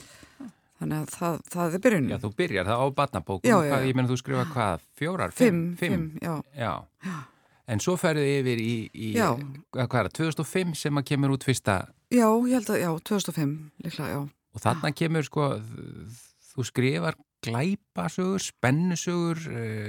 [0.83, 2.11] Þannig að það, það er byrjunum.
[2.11, 3.47] Já, þú byrjar það á batnabókum.
[3.47, 3.73] Já, já.
[3.73, 5.35] Hvað, ég menn þú skrifa hvað, fjórar?
[5.37, 6.33] Fimm, fimm, fimm já.
[6.59, 6.73] Já.
[7.07, 7.21] já.
[7.71, 11.77] En svo ferðu yfir í, í hvað er það, 2005 sem að kemur út fyrsta?
[12.13, 13.53] Já, ég held að, já, 2005,
[13.87, 14.25] líklega, já.
[14.53, 15.47] Og þarna kemur, sko,
[16.53, 19.39] þú skrifar glæpasugur, spennisugur,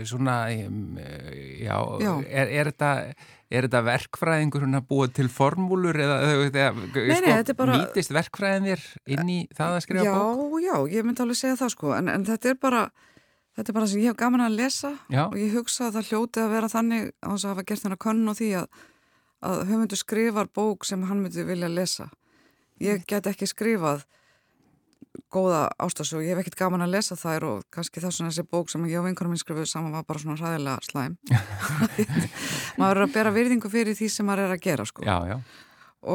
[0.10, 2.14] svona, já, já.
[2.26, 2.92] Er, er, þetta,
[3.54, 7.78] er þetta verkfræðingur að búa til formúlur eða, eða nei, sko, nei, bara...
[7.84, 10.56] nýtist verkfræðin þér inn í það að skrifa já, bók?
[10.64, 12.82] Já, já, ég myndi alveg segja það sko, en, en þetta er bara,
[13.60, 14.94] þetta er bara sem ég hef gaman að lesa
[15.28, 18.04] og ég hugsa að það hljóti að vera þannig á þess að hafa gert hennar
[18.08, 18.82] konn og því að,
[19.52, 22.10] að höfundu skrifar bók sem hann myndi vilja lesa.
[22.82, 24.08] Ég get ekki skrifað
[25.34, 28.72] góða ástasög, ég hef ekkert gaman að lesa þær og kannski þess vegna þessi bók
[28.72, 31.18] sem ég og vinkarum minn skrifuð saman var bara svona hræðilega slæm
[32.80, 35.38] maður er að bera virðingu fyrir því sem maður er að gera sko Já, já.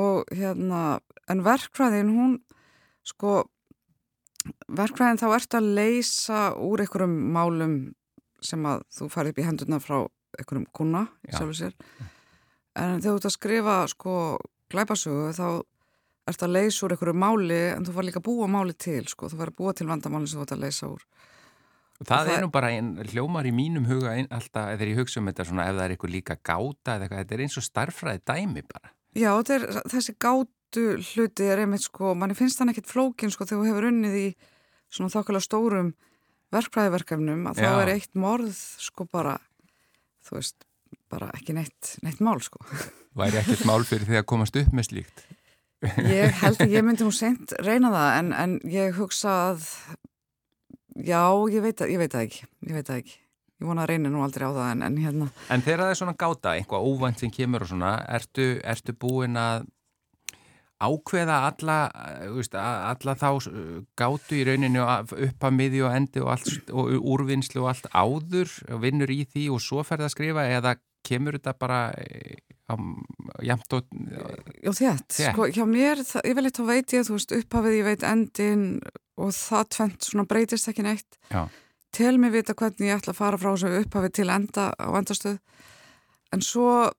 [0.00, 0.82] og hérna
[1.30, 2.36] en verkfræðin hún
[3.06, 3.36] sko
[4.68, 7.78] verkfræðin þá ert að leysa úr einhverjum málum
[8.44, 9.98] sem að þú farið upp í hendurna frá
[10.38, 11.38] einhverjum kuna í Já.
[11.40, 11.74] sjálfu sér
[12.78, 14.14] en þegar þú ert að skrifa sko
[14.72, 15.46] glæpasögu þá
[16.32, 19.28] ert að leysa úr einhverju máli en þú var líka að búa máli til sko,
[19.32, 21.02] þú var að búa til vandamáli sem þú ert að leysa úr
[21.98, 24.98] Og það það- er nú bara ein, hljómar í mínum huga ein, alltaf þegar ég
[25.00, 27.56] hugsa um þetta svona ef það er eitthvað líka gáta eða eitthvað, þetta er eins
[27.58, 28.92] og starffræði dæmi bara.
[29.18, 33.64] Já, er, þessi gátu hluti er einmitt sko, manni finnst hann ekkit flókin sko þegar
[33.64, 34.28] þú hefur unnið í
[34.94, 35.90] svona þokkala stórum
[36.54, 37.72] verkfræðiverkefnum að þá Já.
[37.82, 39.34] er eitt morð sko bara,
[40.24, 40.64] þú veist,
[41.10, 42.62] bara ekki neitt, neitt mál sko.
[43.18, 45.24] Væri ekkert mál fyrir því að komast upp með slíkt.
[46.08, 49.66] Ég held að ég myndi nú seint reyna það en, en ég hugsa að,
[50.98, 53.18] já, ég veit, að, ég veit það ekki, ég veit það ekki.
[53.58, 55.98] Ég vona að reyna nú aldrei á það en, en hérna, En þegar það er
[55.98, 59.66] svona gáta, eitthvað óvænt sem kemur og svona, ertu, ertu búin að
[60.78, 61.78] ákveða alla,
[62.36, 66.92] veist, alla þá eh, gátu í rauninu upp að miði og endi og, allt, og
[67.02, 70.76] úrvinnslu og allt áður og vinnur í því og svo ferð að skrifa eða
[71.08, 72.36] kemur þetta bara eh,
[72.68, 72.74] á
[73.44, 73.86] jamt og
[74.60, 75.16] já Þétt.
[75.16, 78.66] sko, hjá mér, það, ég vil eitthvað veit ég, þú veist, upphafið, ég veit endin
[79.18, 81.18] og það tvent svona breytist ekki neitt.
[81.32, 81.48] Já.
[81.96, 85.38] tel mig vita hvernig ég ætla að fara frá þessu upphafi til enda á endastöð
[86.36, 86.90] en svo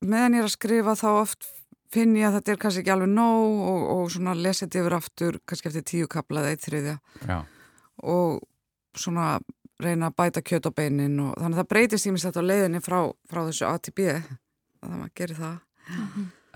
[0.00, 1.48] meðan ég er að skrifa þá oft
[1.92, 5.38] finn ég að þetta er kannski ekki alveg nóg og, og svona lesið yfir aftur
[5.48, 6.96] kannski eftir tíu kapla eða eitt þriðja
[7.28, 7.38] Já,
[8.04, 8.40] og
[8.98, 9.38] svona
[9.82, 12.80] reyna að bæta kjöt á beinin og þannig að það breytist ímest þetta á leiðinni
[12.82, 12.98] frá,
[13.30, 14.08] frá þessu A til B.
[14.08, 15.56] Að það maður gerir það.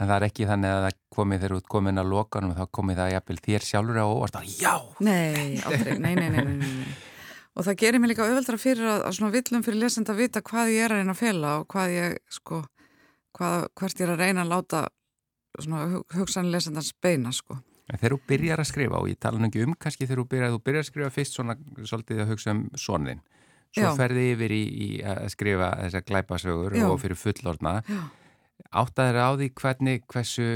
[0.03, 3.01] En það er ekki þannig að það komið þegar út komin að lokanum þá komið
[3.03, 4.39] það jafnvel þér sjálfur á óvart.
[4.41, 6.95] Að já, Nei, aldrei, nei, nei, nei, nei.
[7.53, 10.41] Og það gerir mig líka auðveldra fyrir að, að svona villum fyrir lesenda að vita
[10.43, 12.63] hvað ég er að reyna að fela og hvað ég, sko,
[13.37, 14.81] hvað, hvert ég er að reyna að láta
[15.61, 17.59] svona hug- hugsanlega lesendans beina, sko.
[17.91, 20.27] En þegar þú byrjar að skrifa og ég tala nú ekki um kannski þegar þú
[20.33, 23.23] byrjar, þú byrjar að skrifa fyrst svona svolítið að hugsa um sonin
[23.73, 23.97] svo Já.
[23.97, 26.87] ferði yfir í, í að skrifa þessar glæpasögur Já.
[26.91, 27.75] og fyrir fullorna
[28.73, 30.49] áttaður á því hvernig hversu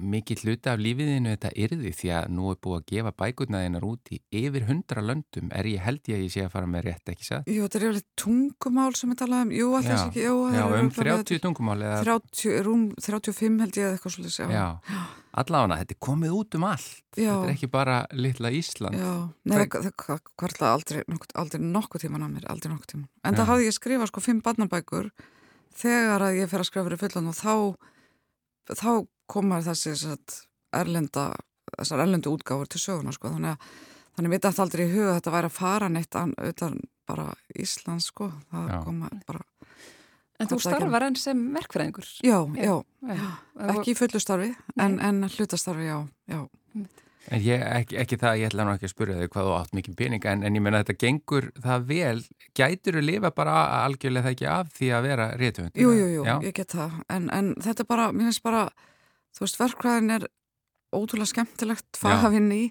[0.00, 4.10] mikið hluta af lífiðinu þetta yrði því að nú er búið að gefa bækurnaðinnar út
[4.14, 7.12] í yfir hundra löndum er ég held ég að ég sé að fara með rétt
[7.14, 7.48] ekki satt?
[7.50, 10.74] Jú, þetta er yfirleitt tungumál sem ég talaði um, jú, alltaf ekki, jú, Já, um
[10.76, 14.62] örugglega með 30 tungumál eða 30, rúm 35 held ég eða eitthvað svolítið, já.
[14.90, 15.02] Já,
[15.44, 17.30] allavega, þetta er komið út um allt Já.
[17.34, 19.12] þetta er ekki bara litla Ísland Já,
[19.44, 23.08] nei, Hvað- það, það kvartla aldrei, nokkuð, aldrei nokkuð tíman að mér, aldrei nokkuð tíman.
[23.24, 23.38] En Já.
[23.40, 25.10] það hafði ég skrifað sko fimm barnabækur
[25.80, 27.54] þegar að ég fer að skrifa fyrir fullan og þá,
[28.74, 28.90] þá
[29.30, 30.40] komar þessi satt,
[30.76, 31.28] erlenda,
[31.76, 33.30] þessar erlendu útgáfur til söguna sko.
[33.36, 33.76] Þannig að
[34.16, 37.28] þannig mitt aftur aldrei í huga að þetta væri að fara neitt an, utan bara
[37.58, 38.30] Ísland sko.
[38.50, 38.80] Það Já.
[38.86, 39.44] koma bara,
[40.40, 42.06] En þú starfar enn sem verkfræðingur.
[42.24, 42.74] já, Já.
[43.04, 43.66] já, Já.
[43.74, 45.98] ekki í fullu starfi en, en hlutastarfi, já,
[46.32, 46.38] já.
[47.30, 49.74] En ég, ekki, ekki það, ég ætla nú ekki að spyrja þig hvað þú átt
[49.76, 52.22] mikið pening, en, en ég menna þetta gengur það vel,
[52.56, 55.76] gætur þú lifa bara algjörlega það ekki af því að vera réttöfund?
[55.76, 58.64] Jú, jú, jú, ég get það en, en þetta bara, mér finnst bara
[59.40, 60.26] þú veist, verkvæðin er
[60.92, 62.64] ótrúlega skemmtilegt fagafinn í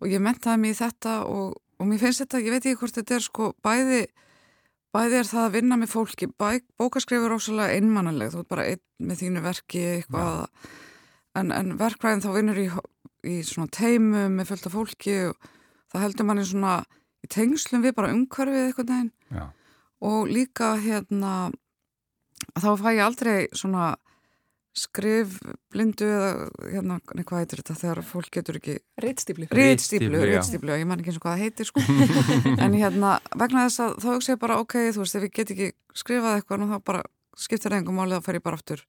[0.00, 2.98] og ég mentaði mig í þetta og, og mér finnst þetta, ég veit ekki hvort
[2.98, 4.00] þetta er sko bæði,
[4.96, 6.48] bæði er það að vinna með fólki, Bæ,
[6.80, 10.48] bókaskrifur ósala einmannaleg, þú ert bara einn með þínu verki eitthvað.
[11.38, 12.66] En, en verkvæðin þá vinnur í,
[13.30, 15.50] í svona teimu með fullt af fólki og
[15.92, 16.80] það heldur manni svona
[17.22, 19.12] í tengslum við bara umhverfið eitthvað neginn
[20.00, 21.50] og líka hérna
[22.56, 23.92] þá fæ ég aldrei svona
[24.80, 25.36] skrif
[25.72, 26.30] blindu eða
[26.72, 30.26] hérna, nei, hvað heitir þetta þegar fólk getur ekki ritstíplu, já.
[30.30, 31.84] ritstíplu, ég man ekki eins og hvað það heitir sko
[32.64, 35.54] en hérna, vegna þess að þá hugsa ég bara ok, þú veist, ef ég get
[35.56, 37.02] ekki skrifað eitthvað nú þá bara
[37.40, 38.84] skiptir engum máli þá fer ég bara aftur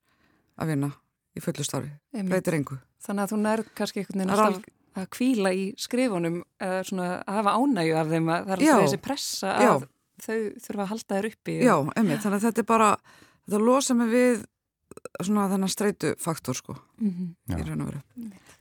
[0.62, 0.94] að vinna
[1.36, 4.70] í fullu starfi, breytir engu Þannig að þú nærð kannski einhvern veginn alltaf
[5.02, 8.74] að kvíla í skrifunum eða svona að hafa ánægju af þeim að það er Já.
[8.82, 9.72] þessi pressa Já.
[9.72, 9.86] að
[10.22, 11.56] þau þurfa að halda þér uppi.
[11.64, 12.90] Já, emmitt, þannig að þetta er bara
[13.46, 14.44] þetta losa mig við
[15.28, 17.36] svona þennan streitu faktor sko Mhm.
[17.50, 17.58] Já.
[17.58, 18.02] í raun og veru.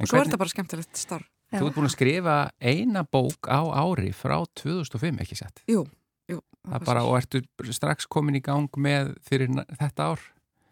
[0.07, 1.27] Svo er þetta bara skemmtilegt starf.
[1.53, 5.62] Þú ert búin að skrifa eina bók á ári frá 2005, ekki sett?
[5.66, 5.85] Jú,
[6.31, 6.40] jú.
[6.68, 7.42] Það bara, og ertu
[7.73, 10.20] strax komin í gang með fyrir na- þetta ár?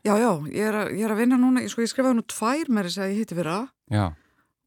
[0.04, 2.22] Já, já, ég er, að, ég er að vinna núna, ég, sko, ég skrifaði nú
[2.30, 4.04] tvær með þess að ég hitti fyrir að Já,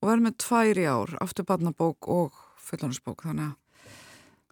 [0.02, 3.56] og verð með tvær í ár, afturbarnabók og fullanisbók, þannig að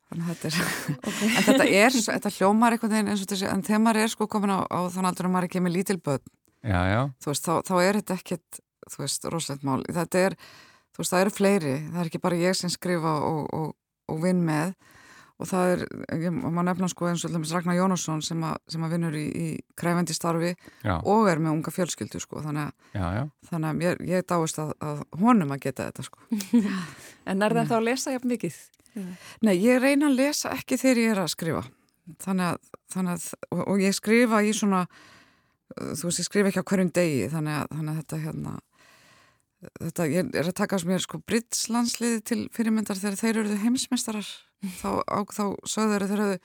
[0.09, 0.55] þannig að þetta er,
[1.37, 4.49] en þetta er þetta hljómar veginn eins og þessi en þegar maður er sko komin
[4.55, 6.23] á, á þann aldur að maður er ekki með lítil börn,
[6.63, 10.37] já, já, þú veist, þá, þá er þetta ekkit, þú veist, rosalegt mál, þetta er
[10.99, 13.75] veist, það eru fleiri, það er ekki bara ég sem skrifa og, og,
[14.11, 14.73] og vinn með.
[15.39, 15.81] Og það er,
[16.19, 19.45] ég má nefna sko eins og Ragnar Jónasson sem, a, sem að vinnur í, í
[19.79, 20.49] kræfendi starfi
[20.83, 20.97] Já.
[20.97, 22.41] og er með unga fjölskyldu sko.
[22.43, 23.21] Þannig að, Já, já.
[23.47, 26.25] þannig að ég, ég dáist að, að honum að geta þetta sko.
[27.23, 28.57] En er þá að lesa jafn mikið?
[29.47, 31.63] Nei, ég reyna að lesa ekki þegar ég er að skrifa.
[32.19, 32.59] Þannig að,
[32.91, 34.83] þannig að og, og ég skrifa í svona
[35.75, 38.55] þú veist, ég skrifa ekki á hverjum degi þannig að, þannig að þetta hérna
[39.59, 43.59] þetta, ég er að taka sem ég er sko Britslandsliði til fyrirmyndar þegar þeir eruðu
[43.63, 44.31] heimsmeistarar.
[44.79, 46.37] Þá, á, þá sögðu þeir eruðu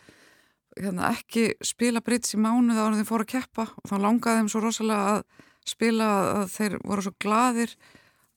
[0.80, 4.50] hérna, ekki spila Brits í mánuð á þeir fóru að keppa og þá langaði þeim
[4.52, 6.08] svo rosalega að spila
[6.40, 7.76] að þeir voru svo gladir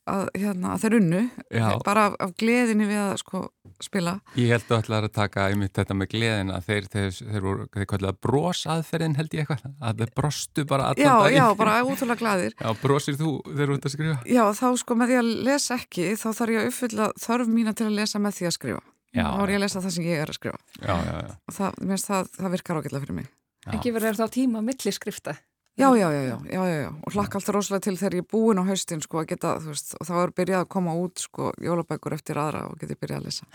[0.10, 1.22] að, hérna, að þeir unnu
[1.54, 1.67] Já.
[1.86, 3.41] bara af, af gleðinni við að sko
[3.84, 7.46] spila Ég held að ætla að taka einmitt þetta með gleðin að þeir, þeir, þeir
[7.46, 11.38] voru, þeir kallir það brosaðferðin held ég eitthvað, að þeir brostu bara allan Já, daginn.
[11.38, 14.17] já, bara útrúlega gladir Já, brosir þú þegar þú ert að skrifa?
[14.38, 17.76] Já, þá sko með því að lesa ekki þá þarf ég að uppfylla þörf mína
[17.78, 18.84] til að lesa með því að skrifa
[19.17, 21.36] Já, þá er ég að lesa það sem ég er að skrifa Já, já, já.
[21.58, 23.30] það, það, það virkar ágætlega fyrir mig
[23.67, 23.72] Já.
[23.76, 25.34] En gefur þér þá tíma milliskrifta?
[25.77, 26.89] Já, já, já, já, já, já, já.
[26.89, 29.73] og hlakka alltaf rosalega til þegar ég er búin á haustin sko að geta, þú
[29.75, 33.19] veist, og þá er byrjað að koma út sko jólabækur eftir aðra og geti byrjað
[33.19, 33.45] að lesa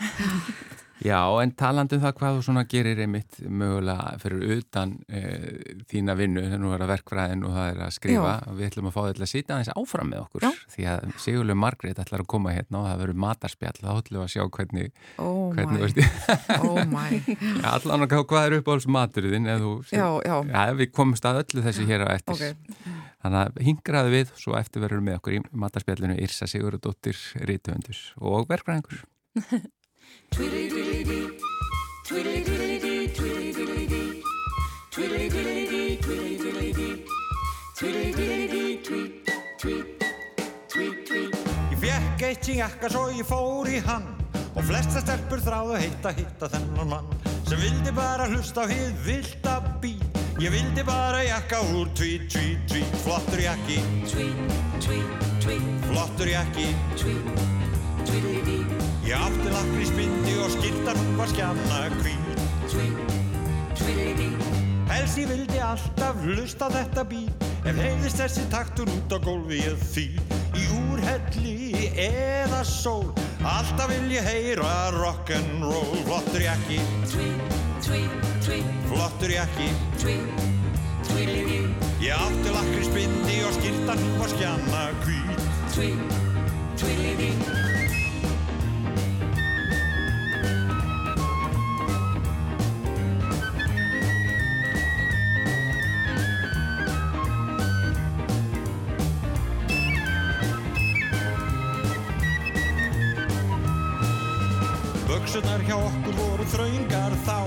[1.01, 5.21] Já, en talandi um það hvað þú svona gerir einmitt mögulega fyrir utan e,
[5.89, 8.69] þína vinnu, það er nú að vera verkfræðin og það er að skrifa og við
[8.69, 10.51] ætlum að fá þetta að sitja aðeins áfram með okkur Já.
[10.75, 14.25] því að Sigurlega Margrét ætlar að koma hérna og það verður matarspjall, þá ætlum við
[14.27, 16.01] að sjá hvernig, Oh hvernig verður
[16.59, 17.21] oh my.
[17.33, 21.43] Já, allan að hvað er uppáhalds maturinn eða þú Já, já, Já, við komumst að
[21.43, 22.33] öllu þessu hér á eftir.
[22.37, 22.89] Ok.
[23.23, 28.49] Þannig að hingraðu við, svo eftir verður með okkur í matarspjallinu Írsa Sigurðardóttir, Rítuvendur og
[28.51, 29.05] verkfræðingur.
[30.33, 30.41] Ég
[41.77, 44.09] fekk eitt í jakka svo ég fór í hann.
[44.53, 47.07] Og flesta stelpur þráðu heitt að hitta þennan mann
[47.49, 49.93] Sem vildi bara hlusta á hið vilda bí
[50.41, 53.77] Ég vildi bara jakka úr tvít, tvít, tvít Flottur jakki.
[55.89, 56.67] Flottur jakki
[59.03, 62.37] Ég átti lakri spindi og skiltan hún var skjanna hvít.
[64.87, 67.25] Helst ég vildi alltaf hlusta á þetta bí
[67.67, 70.05] Ef heiðist þessi taktur út á gólfi ég því.
[70.55, 73.11] Í úrhelli eða sól
[73.43, 75.99] Alltaf vil ég heyra rock'n'roll.
[76.07, 76.79] Flottur jakki.
[78.87, 79.67] Flottur jakki.
[82.03, 85.33] Ég átti lakri spindi og skiltan hún var skjanna hvít
[105.63, 107.37] Böksunar hjá okkur voru þraungar þá.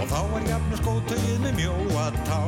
[0.00, 2.38] Og þá var jafn skótauðið með mjóa tá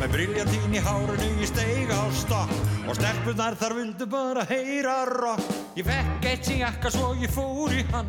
[0.00, 2.52] Með briljantín í hárunu ég steig á stokk.
[2.88, 5.44] Og stelpunar þar vildu bara heyra rock
[5.76, 8.08] Ég fekk eitt sem jakka svo ég fór í hann.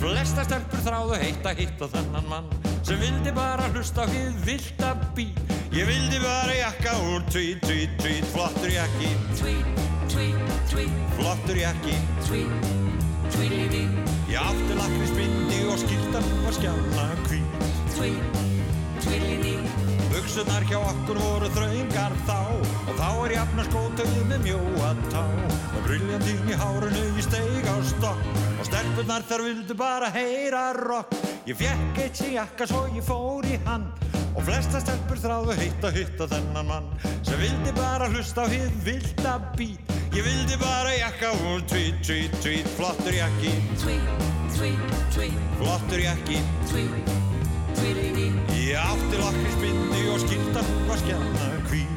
[0.00, 2.50] Flesta stelpur þráðu heitt að hitta þennan mann.
[2.82, 5.30] Sem vildi bara hlusta á hið vilda bí
[5.74, 9.14] Ég vildi bara jakka úr tvít, tvít, tvít Flottur jakki.
[11.16, 11.96] Flottur jakki
[14.26, 17.52] Ég átti lakri spindi og skiltan var skjána hvít.
[20.10, 22.40] Buksunar hjá okkur voru þraungar þá
[22.88, 25.22] Og þá er jafna skótauð með mjóa tá.
[25.76, 31.14] Og briljantín í hárunu ég steig á stokk Og stelpunar þar vildu bara heyra rock
[31.46, 33.84] Ég fekk eitt sem jakka svo ég fór í hann.
[34.02, 34.05] Og
[34.46, 36.88] flesta stelpur þráðu heitt að hitta þennan mann
[37.26, 42.32] Sem vildi bara hlusta á hið vilda bít Ég vildi bara jakka úr tvít, tvít,
[42.40, 43.52] tvít Flottur jakki.
[45.58, 46.38] Flottur jakki.
[48.56, 51.96] Ég átti lakri spindi og skiltan hún var skjanna hvít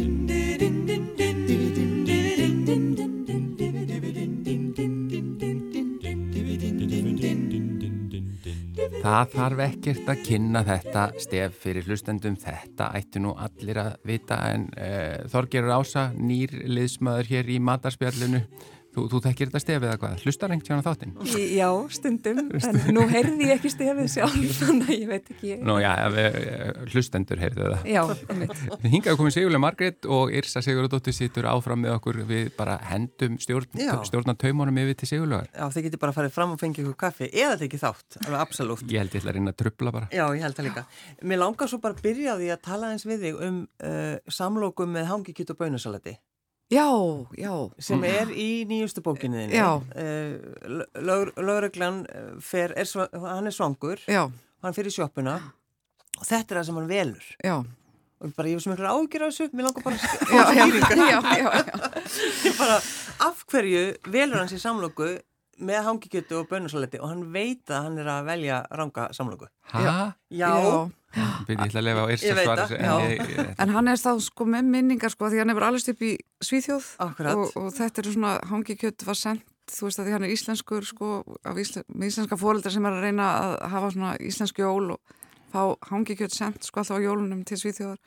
[9.01, 14.37] Það þarf ekkert að kynna þetta stef fyrir hlustendum, þetta ættu nú allir að vita
[14.51, 18.43] en eh, uh, Þorgerur Ása, nýr liðsmaður hér í matarspjallinu.
[18.91, 20.23] Þú, þú þekkir þetta stefið eða hvað?
[20.25, 21.11] Hlustar einhvern tjána þáttinn?
[21.55, 25.51] Já, stundum, en nú heyrði ég ekki stefið sjálf, þannig að ég veit ekki.
[25.63, 25.91] Nú já,
[26.91, 27.85] hlustendur heyrðu það.
[27.87, 28.01] Já,
[28.33, 28.81] einmitt.
[28.83, 33.79] Hingaðu komið Sigurlega Margreit og Irsa Sigurðardóttir sýtur áfram með okkur við bara hendum stjórn,
[34.09, 35.47] stjórna taumunum yfir til Sigurlegar.
[35.55, 38.19] Já, þið getur bara að fara fram og fengja ykkur kaffi eða þetta ekki þátt,
[38.25, 38.83] alveg absolutt.
[38.91, 40.11] Ég held ég ætla að reyna að trubla bara.
[40.11, 40.83] Já, ég held það líka.
[41.31, 44.19] Mér langar svo bara að byrja á því að tala eins við þig um uh,
[44.27, 46.17] samlokum með hangikjút og baunusalati.
[46.71, 46.87] Já,
[47.35, 47.53] já.
[47.83, 49.57] Sem er í nýjustu bókinni þinni.
[49.59, 49.81] Já.
[49.91, 50.85] Uh,
[51.35, 52.05] Lauruglan
[52.39, 54.23] fer, er, hann er svangur, já.
[54.63, 55.35] hann fyrir sjóppuna
[56.21, 57.27] og þetta er það sem hann velur.
[57.43, 57.55] Já.
[58.21, 60.03] Og bara ég hef svo miklu ágjur á þessu, mér langar bara að
[60.37, 60.65] já, já,
[61.01, 61.51] já, já.
[62.45, 62.75] Ég bara,
[63.25, 65.07] af hverju velur hann sér samlóku
[65.61, 69.47] með hangikjötu og bönusaletti og hann veit að hann er að velja ranga samlóku.
[69.71, 69.79] Hæ?
[69.83, 69.95] Já.
[70.33, 70.51] já.
[71.11, 72.81] Byrði ég ætla að lifa á Irsa svara þessu.
[73.43, 76.11] En, en hann er stáð sko með minningar sko því hann hefur allast upp í
[76.47, 80.33] Svíþjóð og, og þetta er svona hangikjötu var sendt þú veist að því hann er
[80.35, 81.09] íslenskur sko
[81.59, 85.15] íslen, með íslenska fóreldrar sem er að reyna að hafa svona íslensk jól og
[85.51, 87.99] fá hangikjötu sendt sko alltaf á jólunum til Svíþjóðar.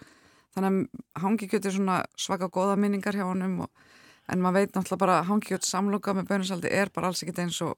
[0.54, 3.84] Þannig að hangikjötu er svona svaka góða minningar hjá hann og
[4.32, 7.60] en maður veit náttúrulega bara að hangikjöt samloka með bönusaldi er bara alls ekkit eins
[7.64, 7.76] og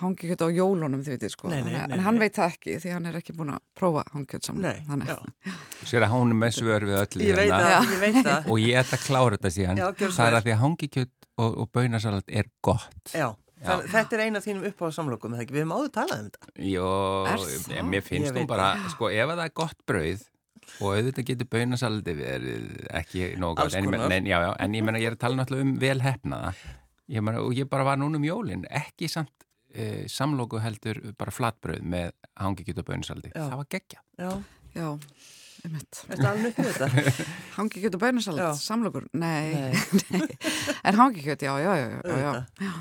[0.00, 1.50] hangikjöt á jólunum þið veitir sko.
[1.50, 4.04] Nei, nei, nei, en hann veit það ekki því hann er ekki búin að prófa
[4.14, 5.18] hangikjöt samloka.
[5.82, 7.76] Sér að hún er með svör við öllu ég veit, hérna.
[7.80, 8.50] að, ég veit það.
[8.54, 9.82] Og ég ætla að klára þetta síðan.
[9.82, 13.14] Já, það er að því að hangikjöt og, og bönusalat er gott.
[13.14, 13.28] Já.
[13.60, 16.52] Þann, þetta er eina af þínum upp á samlokum við hefum áður talað um þetta.
[16.64, 16.86] Jó,
[17.90, 20.22] mér finnst þú bara sko ef það er gott brauð
[20.78, 22.68] og auðvitað getur baunasaldi verið
[23.00, 23.74] ekki gott.
[23.74, 26.54] En, en, já, já, en ég menna ég er að tala náttúrulega um velhefnaða
[27.10, 31.34] ég mena, og ég bara var núna um jólin ekki samt e, samlóku heldur bara
[31.34, 34.30] flatbrauð með hangikjöt og baunasaldi það var geggja Já,
[34.76, 34.88] já
[35.64, 37.10] ég mitt Er?
[37.58, 39.10] Hangikjöt og baunasalat, samlókur?
[39.12, 39.74] Nei,
[40.14, 40.22] nei.
[40.86, 42.72] en hangikjöt, já, já, já, já, já.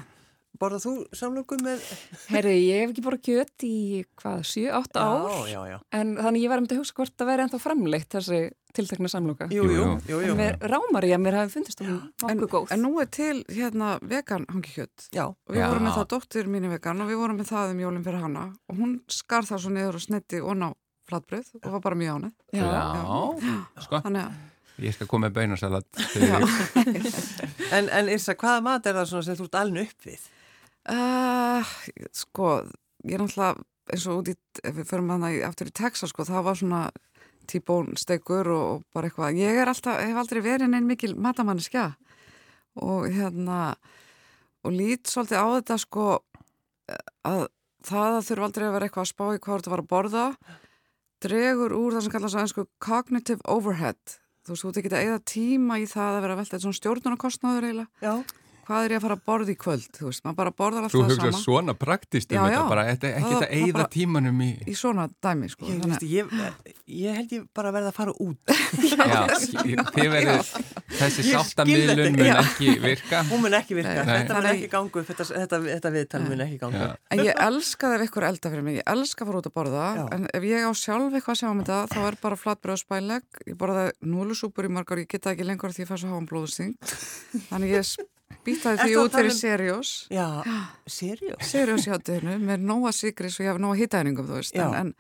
[0.60, 1.84] Borðað þú samlöku með...
[2.28, 3.76] Herri, ég hef ekki borðað kjött í
[4.20, 5.78] hvað, 7-8 ár já, já, já.
[6.00, 8.42] en þannig ég var um til að hugsa hvort það væri ennþá framleitt þessi
[8.76, 9.48] tiltekna samloka.
[9.54, 10.34] Jú, jú, jú, jú.
[10.34, 12.68] En mér rámar ég að mér hafi fundist um nokkuð góð.
[12.76, 15.08] En nú er til hérna vegan hangikjöt.
[15.16, 15.26] Já.
[15.32, 18.06] Og við vorum með það dóttir mínu vegan og við vorum með það um jólinn
[18.06, 18.46] fyrir hana.
[18.70, 20.70] Og hún skar það svo niður og snetti og ná
[21.10, 23.58] flatbröð og var bara mjög Já, já.
[23.82, 24.02] Sko.
[24.06, 24.48] Þannig að
[24.80, 25.88] Ég skal koma með baunasalat
[27.76, 30.28] En, en Irsa, hvaða mat er það sem þú ert alveg upp við?
[30.90, 31.74] Uh,
[32.18, 32.56] sko,
[33.06, 33.60] ég er náttúrulega
[33.90, 36.60] eins og út í, ef við förum að það aftur í Texas, sko, það var
[36.60, 36.82] svona
[37.50, 39.40] tíbón stegur og, og bara eitthvað.
[39.42, 41.92] Ég er alltaf, hef aldrei verið neinn mikil matamanniska
[42.80, 43.76] og hérna
[44.66, 46.08] og lít svolítið á þetta sko
[47.28, 47.46] að
[47.86, 50.26] það að þurfa aldrei að vera eitthvað að spá í hvað þetta var að borða
[51.24, 54.18] dregur úr það sem kallast að einsku cognitive overhead.
[54.46, 58.14] Þú veist, þú ekki að eigða tíma í það að vera veltað svona stjórnunarkostnáður eiginlega
[58.70, 60.94] hvað er ég að fara að borða í kvöld, þú veist, maður bara borðar alltaf
[60.94, 61.42] Þú það hugsa sama.
[61.44, 62.70] svona praktist um Já, þetta, já.
[62.70, 64.50] bara ekki Það- þetta það eigða bara- tímanum í...
[64.70, 65.66] Í svona dæmi, sko.
[65.66, 68.38] Ég, Þannig, veist, ég, ég held ég bara verða að fara út
[69.00, 70.50] Já, þið verður,
[71.00, 72.70] þessi sáttamiðlun mun ekki.
[72.84, 73.24] virka.
[73.32, 74.14] Hún mun ekki virka, Nei.
[74.22, 76.92] þetta mun ekki gangu þetta, þetta, þetta viðtal mun ekki gangu Já.
[77.16, 79.88] en ég elska ef ykkur elda fyrir mig, ég elska að fara út að borða,
[80.00, 80.06] Já.
[80.18, 82.84] en ef ég á sjálf eitthvað að sjá um þetta, þá er bara flatbröð og
[82.84, 86.30] spæleg, ég borðaði núlusúpur í margar, ég geta ekki lengur því ég fæ svo háan
[86.30, 86.76] blóðsting,
[87.50, 87.94] þannig ég
[88.46, 90.26] býtaði því út fyrir um- seriós, Já,
[91.88, 94.94] í hátteginu, með nóga sigri svo ég hef nóga hittæningum, þú veist, Já, en, en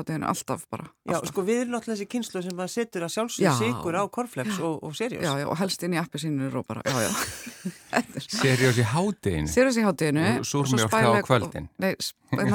[0.00, 1.32] hátteginu alltaf bara, Já, alltaf.
[1.32, 3.14] sko við erum náttúrulega þessi kynslu sem maður setur að Já.
[3.16, 6.56] sjálfsögðu sigur á korflex og, og seriós Já, já, og helst inn í appi sínur
[6.62, 7.12] og bara, já, já.
[8.42, 9.46] Seriós í hátinn.
[9.50, 10.24] Seriós í hátteginu.
[10.40, 10.46] Og
[10.88, 11.68] þá á kvöldin.
[11.78, 11.92] Nei,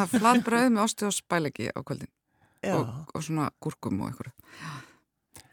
[0.09, 2.09] flatbröð með osti og spælegi á kvöldin.
[2.65, 2.73] Já.
[2.73, 4.33] og, og svona gúrkum og einhverju.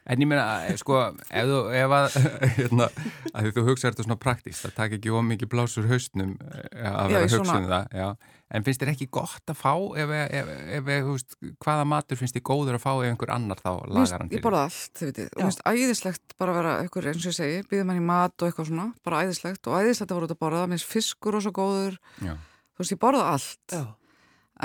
[0.05, 0.45] En ég meina,
[0.77, 0.99] sko,
[1.33, 2.15] ef þú, ef að,
[2.59, 2.85] hérna,
[3.33, 7.07] að því þú hugsaður þetta svona praktist, það takk ekki ómikið blásur haustnum eh, að
[7.09, 8.33] vera hugsun svona- um það, já.
[8.53, 11.33] En finnst þér ekki gott að fá, ef, ef, ef, veist,
[11.65, 14.43] hvaða matur finnst þér góður að fá ef einhver annar þá lagar hann finnst- Ég
[14.45, 15.31] borða allt, þið veitir.
[15.33, 18.05] Og mér finnst æðislegt bara að vera einhver, eins og ég segi, býður mann í
[18.05, 20.61] mat og eitthvað svona, bara æðislegt og æðislegt að vera út að borða.
[20.69, 21.97] Mér finnst fiskur og svo góður.
[22.21, 22.35] Já.
[22.37, 23.73] Þú veist, ég borða allt.
[23.73, 23.83] Já.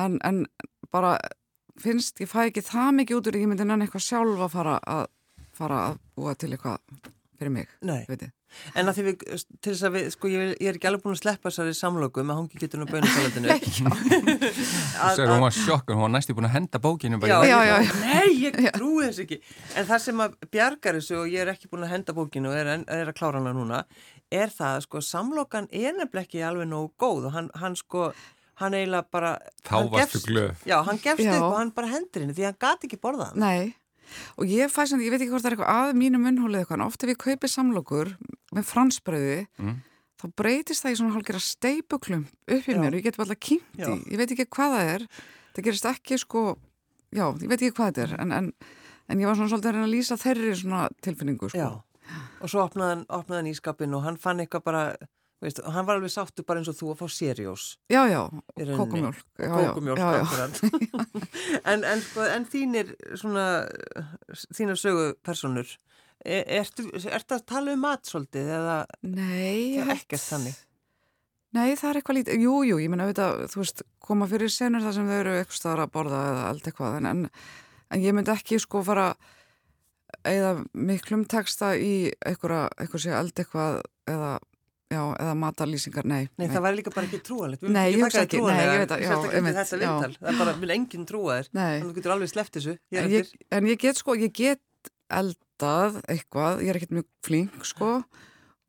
[0.05, 0.43] En, en
[0.93, 1.15] bara
[1.81, 4.77] finnst, ég fæ ekki það mikið út úr, ég myndi nenni eitthvað sjálf að fara
[4.85, 5.07] að,
[5.61, 7.09] fara að búa til eitthvað
[7.41, 8.35] fyrir mig, Nei, veitir.
[8.77, 9.23] en að því við,
[9.65, 12.25] til þess að við, sko ég, ég er ekki alveg búin að sleppa þessari samlöku
[12.29, 13.55] með hangi getur og bönusalatinu
[14.21, 17.61] Þú segir, hún var sjokkur, hún var næstu búin að henda bókinu bara Já, já,
[17.65, 17.95] já, já.
[18.03, 19.39] Nei, ég trúi þess ekki.
[19.81, 22.59] En það sem að bjargar þessu og ég er ekki búin að henda bókinu og
[22.61, 23.81] er, er að klára hana núna
[24.31, 27.31] er það, sko, samlokan er nefnilega ekki alveg nógu góð.
[27.31, 28.11] Og hann, hann sko
[28.61, 29.33] hann eiginlega bara
[29.65, 30.65] Þá varstu glöð.
[30.69, 31.39] Já, hann gefst Já.
[31.39, 33.71] upp og hann bara hendur henni því hann gati ekki borða hann Nei,
[34.37, 36.79] og ég fæ svona, ég veit ekki hvort það er eitthvað að mínu munnhólið eitthvað,
[36.81, 38.13] en oft ef ég kaupi samlokur
[38.57, 39.77] með fransbröði, Mm.
[40.21, 42.93] þá breytist það í svona hálfgerða steipuklum upp í mér.
[42.93, 45.07] Og ég get bara kynnt í, ég veit ekki hvað það er,
[45.55, 46.43] það gerist ekki sko,
[47.15, 48.53] já, ég veit ekki hvað þetta er, en, en,
[49.09, 51.59] en ég var svona svolítið að reyna að lýsa þeirri svona tilfinningu sko.
[52.43, 54.83] Og svo opnaði hann, opnaði hann ískapin og hann fann eitthvað bara
[55.41, 57.67] veist, hann var alveg sáttu bara eins og þú að fá seriós.
[57.93, 58.23] Já, já,
[58.77, 59.21] kókumjólk.
[59.41, 60.63] kókumjólk akkurat.
[61.73, 63.47] en, en, sko, en þínir svona
[64.57, 65.77] þínar sögupersonur
[66.25, 68.77] er, ertu, ertu að tala um mat svolítið eða
[69.07, 70.61] Nei, það er ekkert þannig?
[71.51, 74.85] Nei, það er eitthvað lítið, jú, jú, ég menna auðvitað, þú veist, koma fyrir senur
[74.85, 77.25] þar sem þau eru eitthvað staðar að borða eða allt eitthvað, en, en,
[77.91, 79.09] en ég myndi ekki sko fara
[80.27, 83.81] eða miklum texta í eitthvað, eitthvað sé eld eitthvað
[84.11, 84.31] eða,
[84.91, 86.25] já, eða matarlýsingar, nei.
[86.41, 89.05] Nei, það væri líka bara ekki trúalegt Nei, ég hugsa ekki, nei, ég veit að-
[89.05, 89.93] já, einmitt, þetta já.
[90.01, 91.51] það er bara, vil enginn trúa þér.
[91.55, 92.77] Að þú getur alveg sleppt þessu.
[92.93, 94.61] En ég, en ég get sko, ég get
[95.11, 97.91] eldað eitthvað, ég er ekkert mjög flink sko.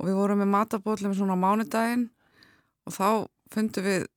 [0.01, 2.07] Og við vorum með matabóðlega svona á mánudaginn.
[2.89, 3.07] Og þá
[3.53, 4.07] fundum við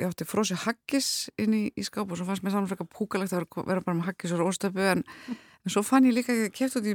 [0.00, 3.34] ég átti frósi haggis inn í, í skáp og svo fannst mér saman frekar púkalegt
[3.34, 6.54] að vera, vera bara með haggis og óstöpu en, en svo fann ég líka ég
[6.56, 6.94] kefti út í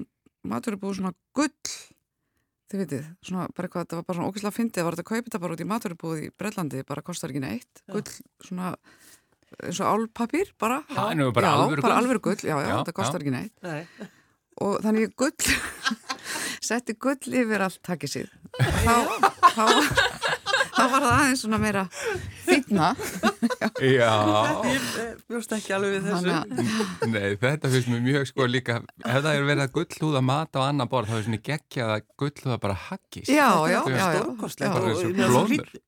[0.49, 1.53] maturubúð svona gull
[2.69, 5.11] þið vitið, svona bara eitthvað það var bara svona ókvæslega fyndið, það var þetta að
[5.11, 7.93] kaupa þetta bara út í maturubúð í Brellandi, bara kostar ekki neitt Já.
[7.95, 8.13] gull,
[8.45, 8.73] svona
[9.65, 12.03] eins og álpapír bara, Ha, nú, bara já, alvöru bara gull?
[12.03, 14.09] alvöru gull, já, já, Já, þetta kostar ekki neitt Nei.
[14.61, 15.33] og þannig gull
[16.69, 18.29] setti gull yfir allt takkið síð
[18.85, 18.95] þá,
[19.55, 19.65] þá,
[20.79, 21.85] þá var það aðeins svona meira
[22.47, 22.93] fýtna
[23.79, 24.11] Já,
[24.67, 26.33] eh, bjóst ekki alveg við þessu.
[26.33, 30.21] Þannig að nei, þetta finnst mér mjög sko líka, ef það er verið að gullhúða
[30.25, 33.31] mat á annan borð, þá er svona geggjað að gullhúða bara haggist.
[33.31, 34.73] já, já, já, já, stórkostlegt.
[35.19, 35.29] Já.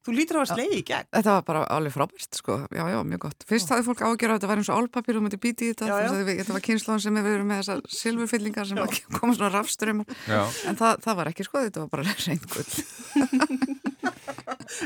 [0.08, 1.10] þú lítur á að slegi í gegn.
[1.18, 3.48] Þetta var bara alveg frábært, sko, já, já, mjög gott.
[3.52, 6.00] Fyrst hafði fólk ágjör að þetta var eins og álpapír og myndi bíti í þetta,
[6.32, 10.42] þetta var kynnslóðan sem við erum með þessar silfurfyllingar sem að koma svona rafströmm, Já,
[10.72, 12.04] en það, það var ekki, sko, þetta var bara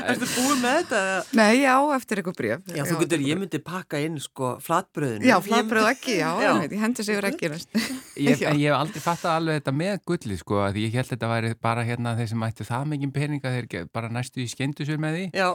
[0.06, 1.00] Ertu búið með þetta?
[1.06, 1.20] eða?
[1.38, 2.64] Nei, já, eftir eitthvað bréf.
[2.76, 6.48] Já, þú getur, ég myndi pakka inn sko flatbröðinu Já, flatbröð ekki, já, Já.
[6.48, 6.66] já.
[6.66, 10.78] ég hendi sig yfir ekki ég, hef aldrei fattað alveg þetta með gullið sko, að
[10.82, 14.42] ég held þetta væri bara hérna þeir sem ættu það mikið peninga, þeir bara næstu
[14.42, 15.48] í skendusur með því, Já,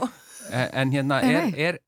[0.51, 1.51] en, en hérna er, nei.
[1.69, 1.79] er,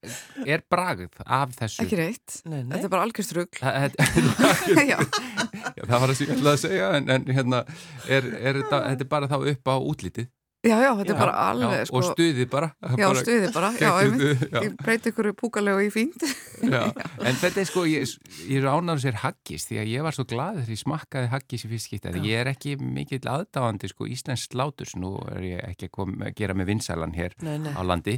[0.46, 1.84] er bragð af þessu.
[1.86, 2.40] Ekki reitt.
[2.46, 3.58] nei, nei Þetta er bara algjörstrugl.
[5.74, 7.60] Það, var það sem ég ætlaði að segja en, en hérna,
[8.12, 10.28] er, er þetta, þetta er bara þá upp á útlítið
[10.64, 11.98] já, já, þetta Já, er bara alveg, já, sko.
[12.00, 14.44] og stuðið bara Já, bara, stuði bara, já, einmitt.
[14.64, 16.24] Ég breyti ykkur púkalegu í fínt.
[16.76, 16.84] já.
[17.20, 18.14] en þetta er sko ég,
[18.48, 21.66] ég er ánæður sér haggis því að ég var svo glað þegar ég smakkaði haggis
[21.68, 25.90] í fyrst skipta ég er ekki mikill aðdáandi sko íslensk sláturs, nú er ég ekki
[25.90, 27.74] að, kom, að gera með vinsælan hér Nei, nei.
[27.76, 28.16] á landi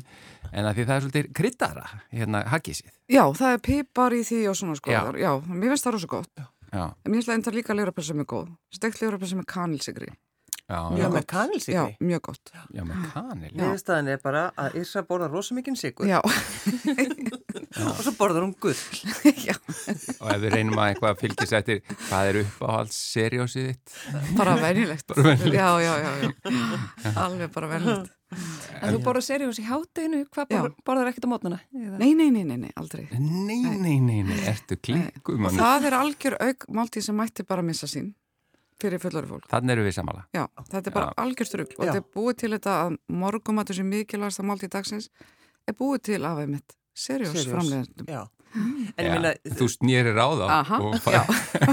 [0.51, 4.37] en að því það er svolítið kryddara hérna haggisið Já, það er pipar í því
[4.49, 4.93] og svona, sko.
[5.21, 5.31] Já.
[5.45, 6.45] Mér finnst það rosa gott.
[7.05, 8.47] mér finnst það líka ljórapressa er góð.
[8.73, 10.09] Stekt ljórapressa með kanilsigri.
[10.66, 12.51] Já, Já, já, með Já, kanilsikri mjög gott.
[12.74, 13.57] já, með kanil já.
[13.61, 16.20] Niðurstaðan er bara að Yrsa borðar rosa mikinn sigur Já,
[17.86, 18.74] og svo borðar hún gull
[19.45, 19.53] já,
[20.18, 24.55] og ef við reynum að eitthvað að fylgjast eftir hvað er uppáhalds seriósið þitt bara
[24.61, 25.05] venjulegt.
[25.11, 25.55] Bara venjulegt.
[25.55, 26.30] Já, já, já, já.
[27.26, 28.11] Alveg bara venjulegt.
[28.82, 30.57] En þú borðar seriós í hátteginu, hvað Já.
[30.57, 31.59] borðar, borðar ekkert á mótnana?
[31.78, 33.05] Eða- Nei, nei, nei, nei, nei, aldrei.
[33.13, 37.61] Nei, nei, nei, nei, ertu klinkum Og það er algjör auk máltíð sem mætti bara
[37.66, 38.11] missa sín
[38.82, 39.45] fyrir fullari fólk.
[39.51, 41.17] Þannig eru við samanlega Já, þetta er bara Já.
[41.26, 45.09] algjör strugl og þetta er búið til þetta að morgumatur sem mikilvægast að máltíð dagsins
[45.65, 48.07] er búið til af einmitt seriós framleiðendum.
[48.07, 48.21] Já,
[48.55, 51.21] en ég Já, meina Þú snýrir á þá Aha, og já,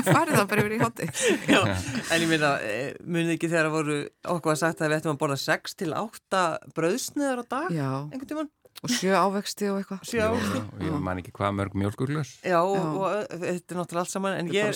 [0.09, 1.07] farið það bara yfir í hátti.
[1.53, 3.99] Já, en ég meina, eh, munið ekki þegar voru
[4.35, 6.43] okkur að sagt að við ættum að borða 6 til 8
[6.75, 8.51] brauðsniðar á dag, Já, einhvern tímann,
[8.83, 10.03] og sjö ávexti og eitthvað.
[10.11, 12.89] Jú, jú, Ég man ekki hvað mörg mjölkurglös já, og, Já.
[12.99, 14.75] og þetta er náttúrulega allt saman, en ég.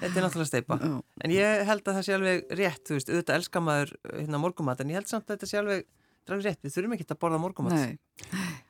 [0.00, 0.92] Þetta er náttúrulega steipa, Já.
[1.24, 4.80] en ég held að það sé alveg rétt, þú veist, auðvitað elskar maður hérna morgumat,
[4.84, 5.84] en ég held samt að þetta sé alveg,
[6.30, 7.74] alveg rétt, við þurfum ekki að borða morgumat.
[7.78, 7.98] Nei,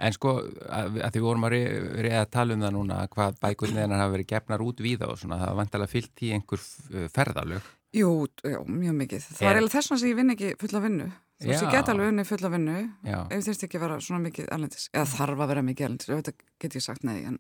[0.01, 0.31] En sko,
[0.73, 1.55] að, að því vorum að
[2.01, 5.37] reyða að tala um það núna hvað bækurniðinar hafa verið gefnar út víða og svona,
[5.43, 8.13] það var vantilega fyllt í einhver uh, ferðalög jú,
[8.47, 9.27] já, mjög mikið.
[9.35, 11.09] Það Er- er eiginlega þess vegna sem ég vinn ekki fulla vinnu.
[11.41, 12.77] Þú veist, ég get alveg unni fulla vinnu
[13.11, 14.87] ef þurfti ekki vera svona mikið erlendis.
[14.95, 17.17] Eða þarf að vera mikið erlendis, auðvitað get ég sagt nei.
[17.27, 17.39] En,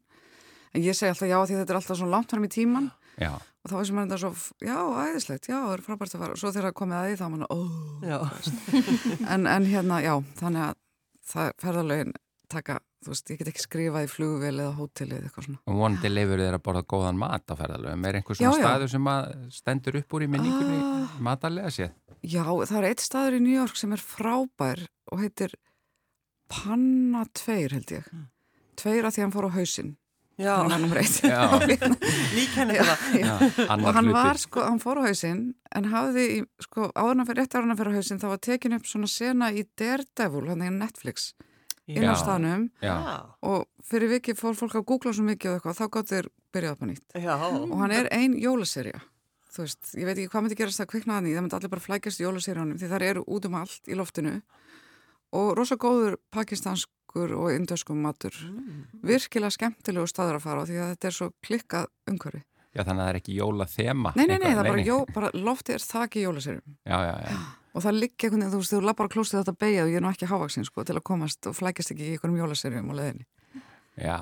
[0.75, 3.31] en ég segi alltaf já því þetta er alltaf svona langt fram í tíman já,
[3.61, 4.33] og þá veist maður þetta svo,
[4.65, 6.33] já, æðislegt, já, það er frábært að fara.
[6.37, 7.59] Og svo þegar það komið að því þá mann, ó,
[9.35, 10.79] en, en hérna, já, þannig að
[11.31, 12.15] það ferðalögin
[12.51, 15.61] taka, þú veist, ég get ekki skrifað í flugvél eða hóteli eða eitthvað svona.
[15.71, 18.65] og vonandi leifur þeir að borða góðan mat á ferðalögum er einhver svona Já, já.
[18.67, 21.13] staður sem að stendur upp úr í minningunni Ah.
[21.23, 21.93] matalega séð
[22.27, 24.83] Já, það er eitt staður í New York sem er frábær
[25.13, 25.55] og heitir
[26.51, 28.11] Panna 2 held ég.
[28.81, 29.93] tveir að því hann fór á hausinn
[30.41, 31.19] Já, hann var nummer eitt.
[31.21, 31.43] Já,
[32.39, 33.05] lík henni það.
[33.21, 33.35] já,
[33.77, 35.45] og hann var sko, hann fór á hausinn
[35.77, 39.11] en hafði, í, sko, áðurna fyrir rétt áðurna fyrir hausinn, þá var tekin upp svona
[39.11, 41.31] sena í Daredevil, hann er Netflix
[41.91, 42.17] inn á
[42.81, 42.97] Já,
[43.45, 46.77] og fyrir viki fór fólk að googla svo mikið og eitthvað, þá gott þeir byrjað
[46.77, 47.07] upp á nýtt.
[47.19, 49.01] Já, og hann er ein jólaserja
[49.51, 51.85] þú veist, ég veit ekki hvað myndi gerast það kviknaðan í, það myndi allir bara
[51.85, 54.35] flækjast í jólaserjónum því það eru út um allt í loftinu.
[55.37, 56.17] Og rosa góður
[57.11, 58.33] pakistanskur og indöskum matur.
[59.03, 62.43] Virkilega skemmtilegu staður að fara á því að þetta er svo klikkað umhverfi.
[62.71, 64.99] Já, þannig að það er ekki jóla þema nei, nei, nei, það er bara, jó,
[65.11, 67.39] bara loftið er þakki jólaserjum Já, já, já,
[67.75, 70.05] og það liggja einhvern veginn, þú veist, þú lappar klóstið þetta beigja og ég er
[70.05, 73.27] nú ekki hávaksin sko til að komast og flækjast ekki í einhverjum jólaserjum á leðinni
[73.99, 74.17] já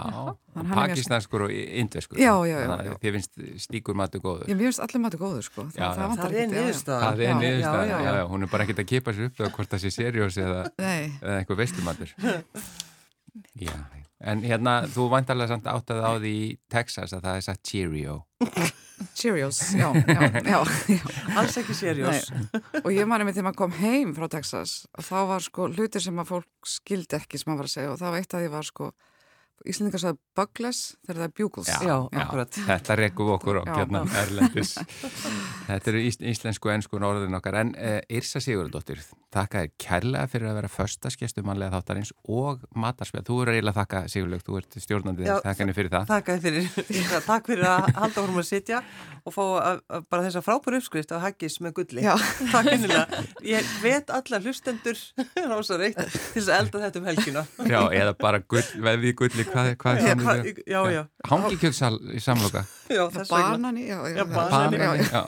[0.75, 2.95] Pakistenskur og indveskur Já, já, já, já.
[3.03, 6.07] Þið finnst slíkur matur góður ég mér finnst allir matur góður sko Já, já.
[6.09, 6.53] vantar það er já, já.
[6.55, 7.05] niðurstaðan.
[7.05, 8.17] Það er Já, niðurstaðan, já, já, já.
[8.19, 10.63] já, hún er bara ekkert að kipa sér upp eða hvort það sé seriós eða,
[10.81, 12.15] eða eitthvað veislumatur
[13.69, 13.75] Já,
[14.33, 18.17] en hérna þú vantarlega samt áttað á því í Texas að það er sagt Cheerio
[19.15, 20.57] Cheerios, já, já, já,
[20.91, 20.99] já.
[21.39, 22.33] Alls ekki serjós.
[22.35, 22.81] Nei.
[22.83, 26.03] og ég mani mig þegar maður kom heim frá Texas og þá var sko hlutir
[26.03, 28.43] sem að fólk skildi ekki sem maður var að segja og það var eitt að
[28.43, 28.89] því var sko
[29.67, 32.59] Íslendingar sagði bugless þegar það er bugles Já, akkurat.
[32.69, 33.73] Þetta rekum okkur á Já.
[33.79, 34.75] hérna Erlendis
[35.69, 39.03] Þetta eru ís, íslensku ennsku orðin okkar en uh, Yrsa Sigurðardóttir
[39.35, 44.05] þakka þér kærlega fyrir að vera föstaskestu mannlega þáttarins og matarspjall Þú eru eiginlega þakka
[44.09, 46.65] Sigurlaug, þú ert stjórnandi Já, þess, þakka henni fyrir það Takk fyrir,
[47.27, 48.79] takk fyrir að halda vorum að sitja
[49.29, 52.01] og fá að, að bara þessa frábæru uppskrift að haggis með gulli.
[52.07, 52.15] Já.
[52.53, 53.23] Takk innilega.
[53.45, 54.99] Ég vet alla hlustendur
[55.51, 56.79] rása reitt til þess að elda
[59.53, 60.49] hvað, hvað er það?
[60.67, 61.03] já, já.
[61.31, 63.51] Hangi kjötsal í samloka já þess vegna.
[63.57, 64.81] Banani, já, já, banani.
[64.83, 65.23] já, já.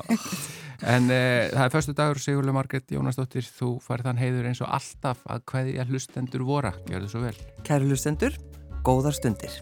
[0.80, 4.72] En uh, það er förstu dagur Sigurlaug Margrét Jónasdóttir, þú farið þann heiður eins og
[4.78, 7.36] alltaf að hverja hlustendur vora, gjör þau svo vel
[7.68, 8.40] Kæru hlustendur,
[8.86, 9.60] góðar stundir.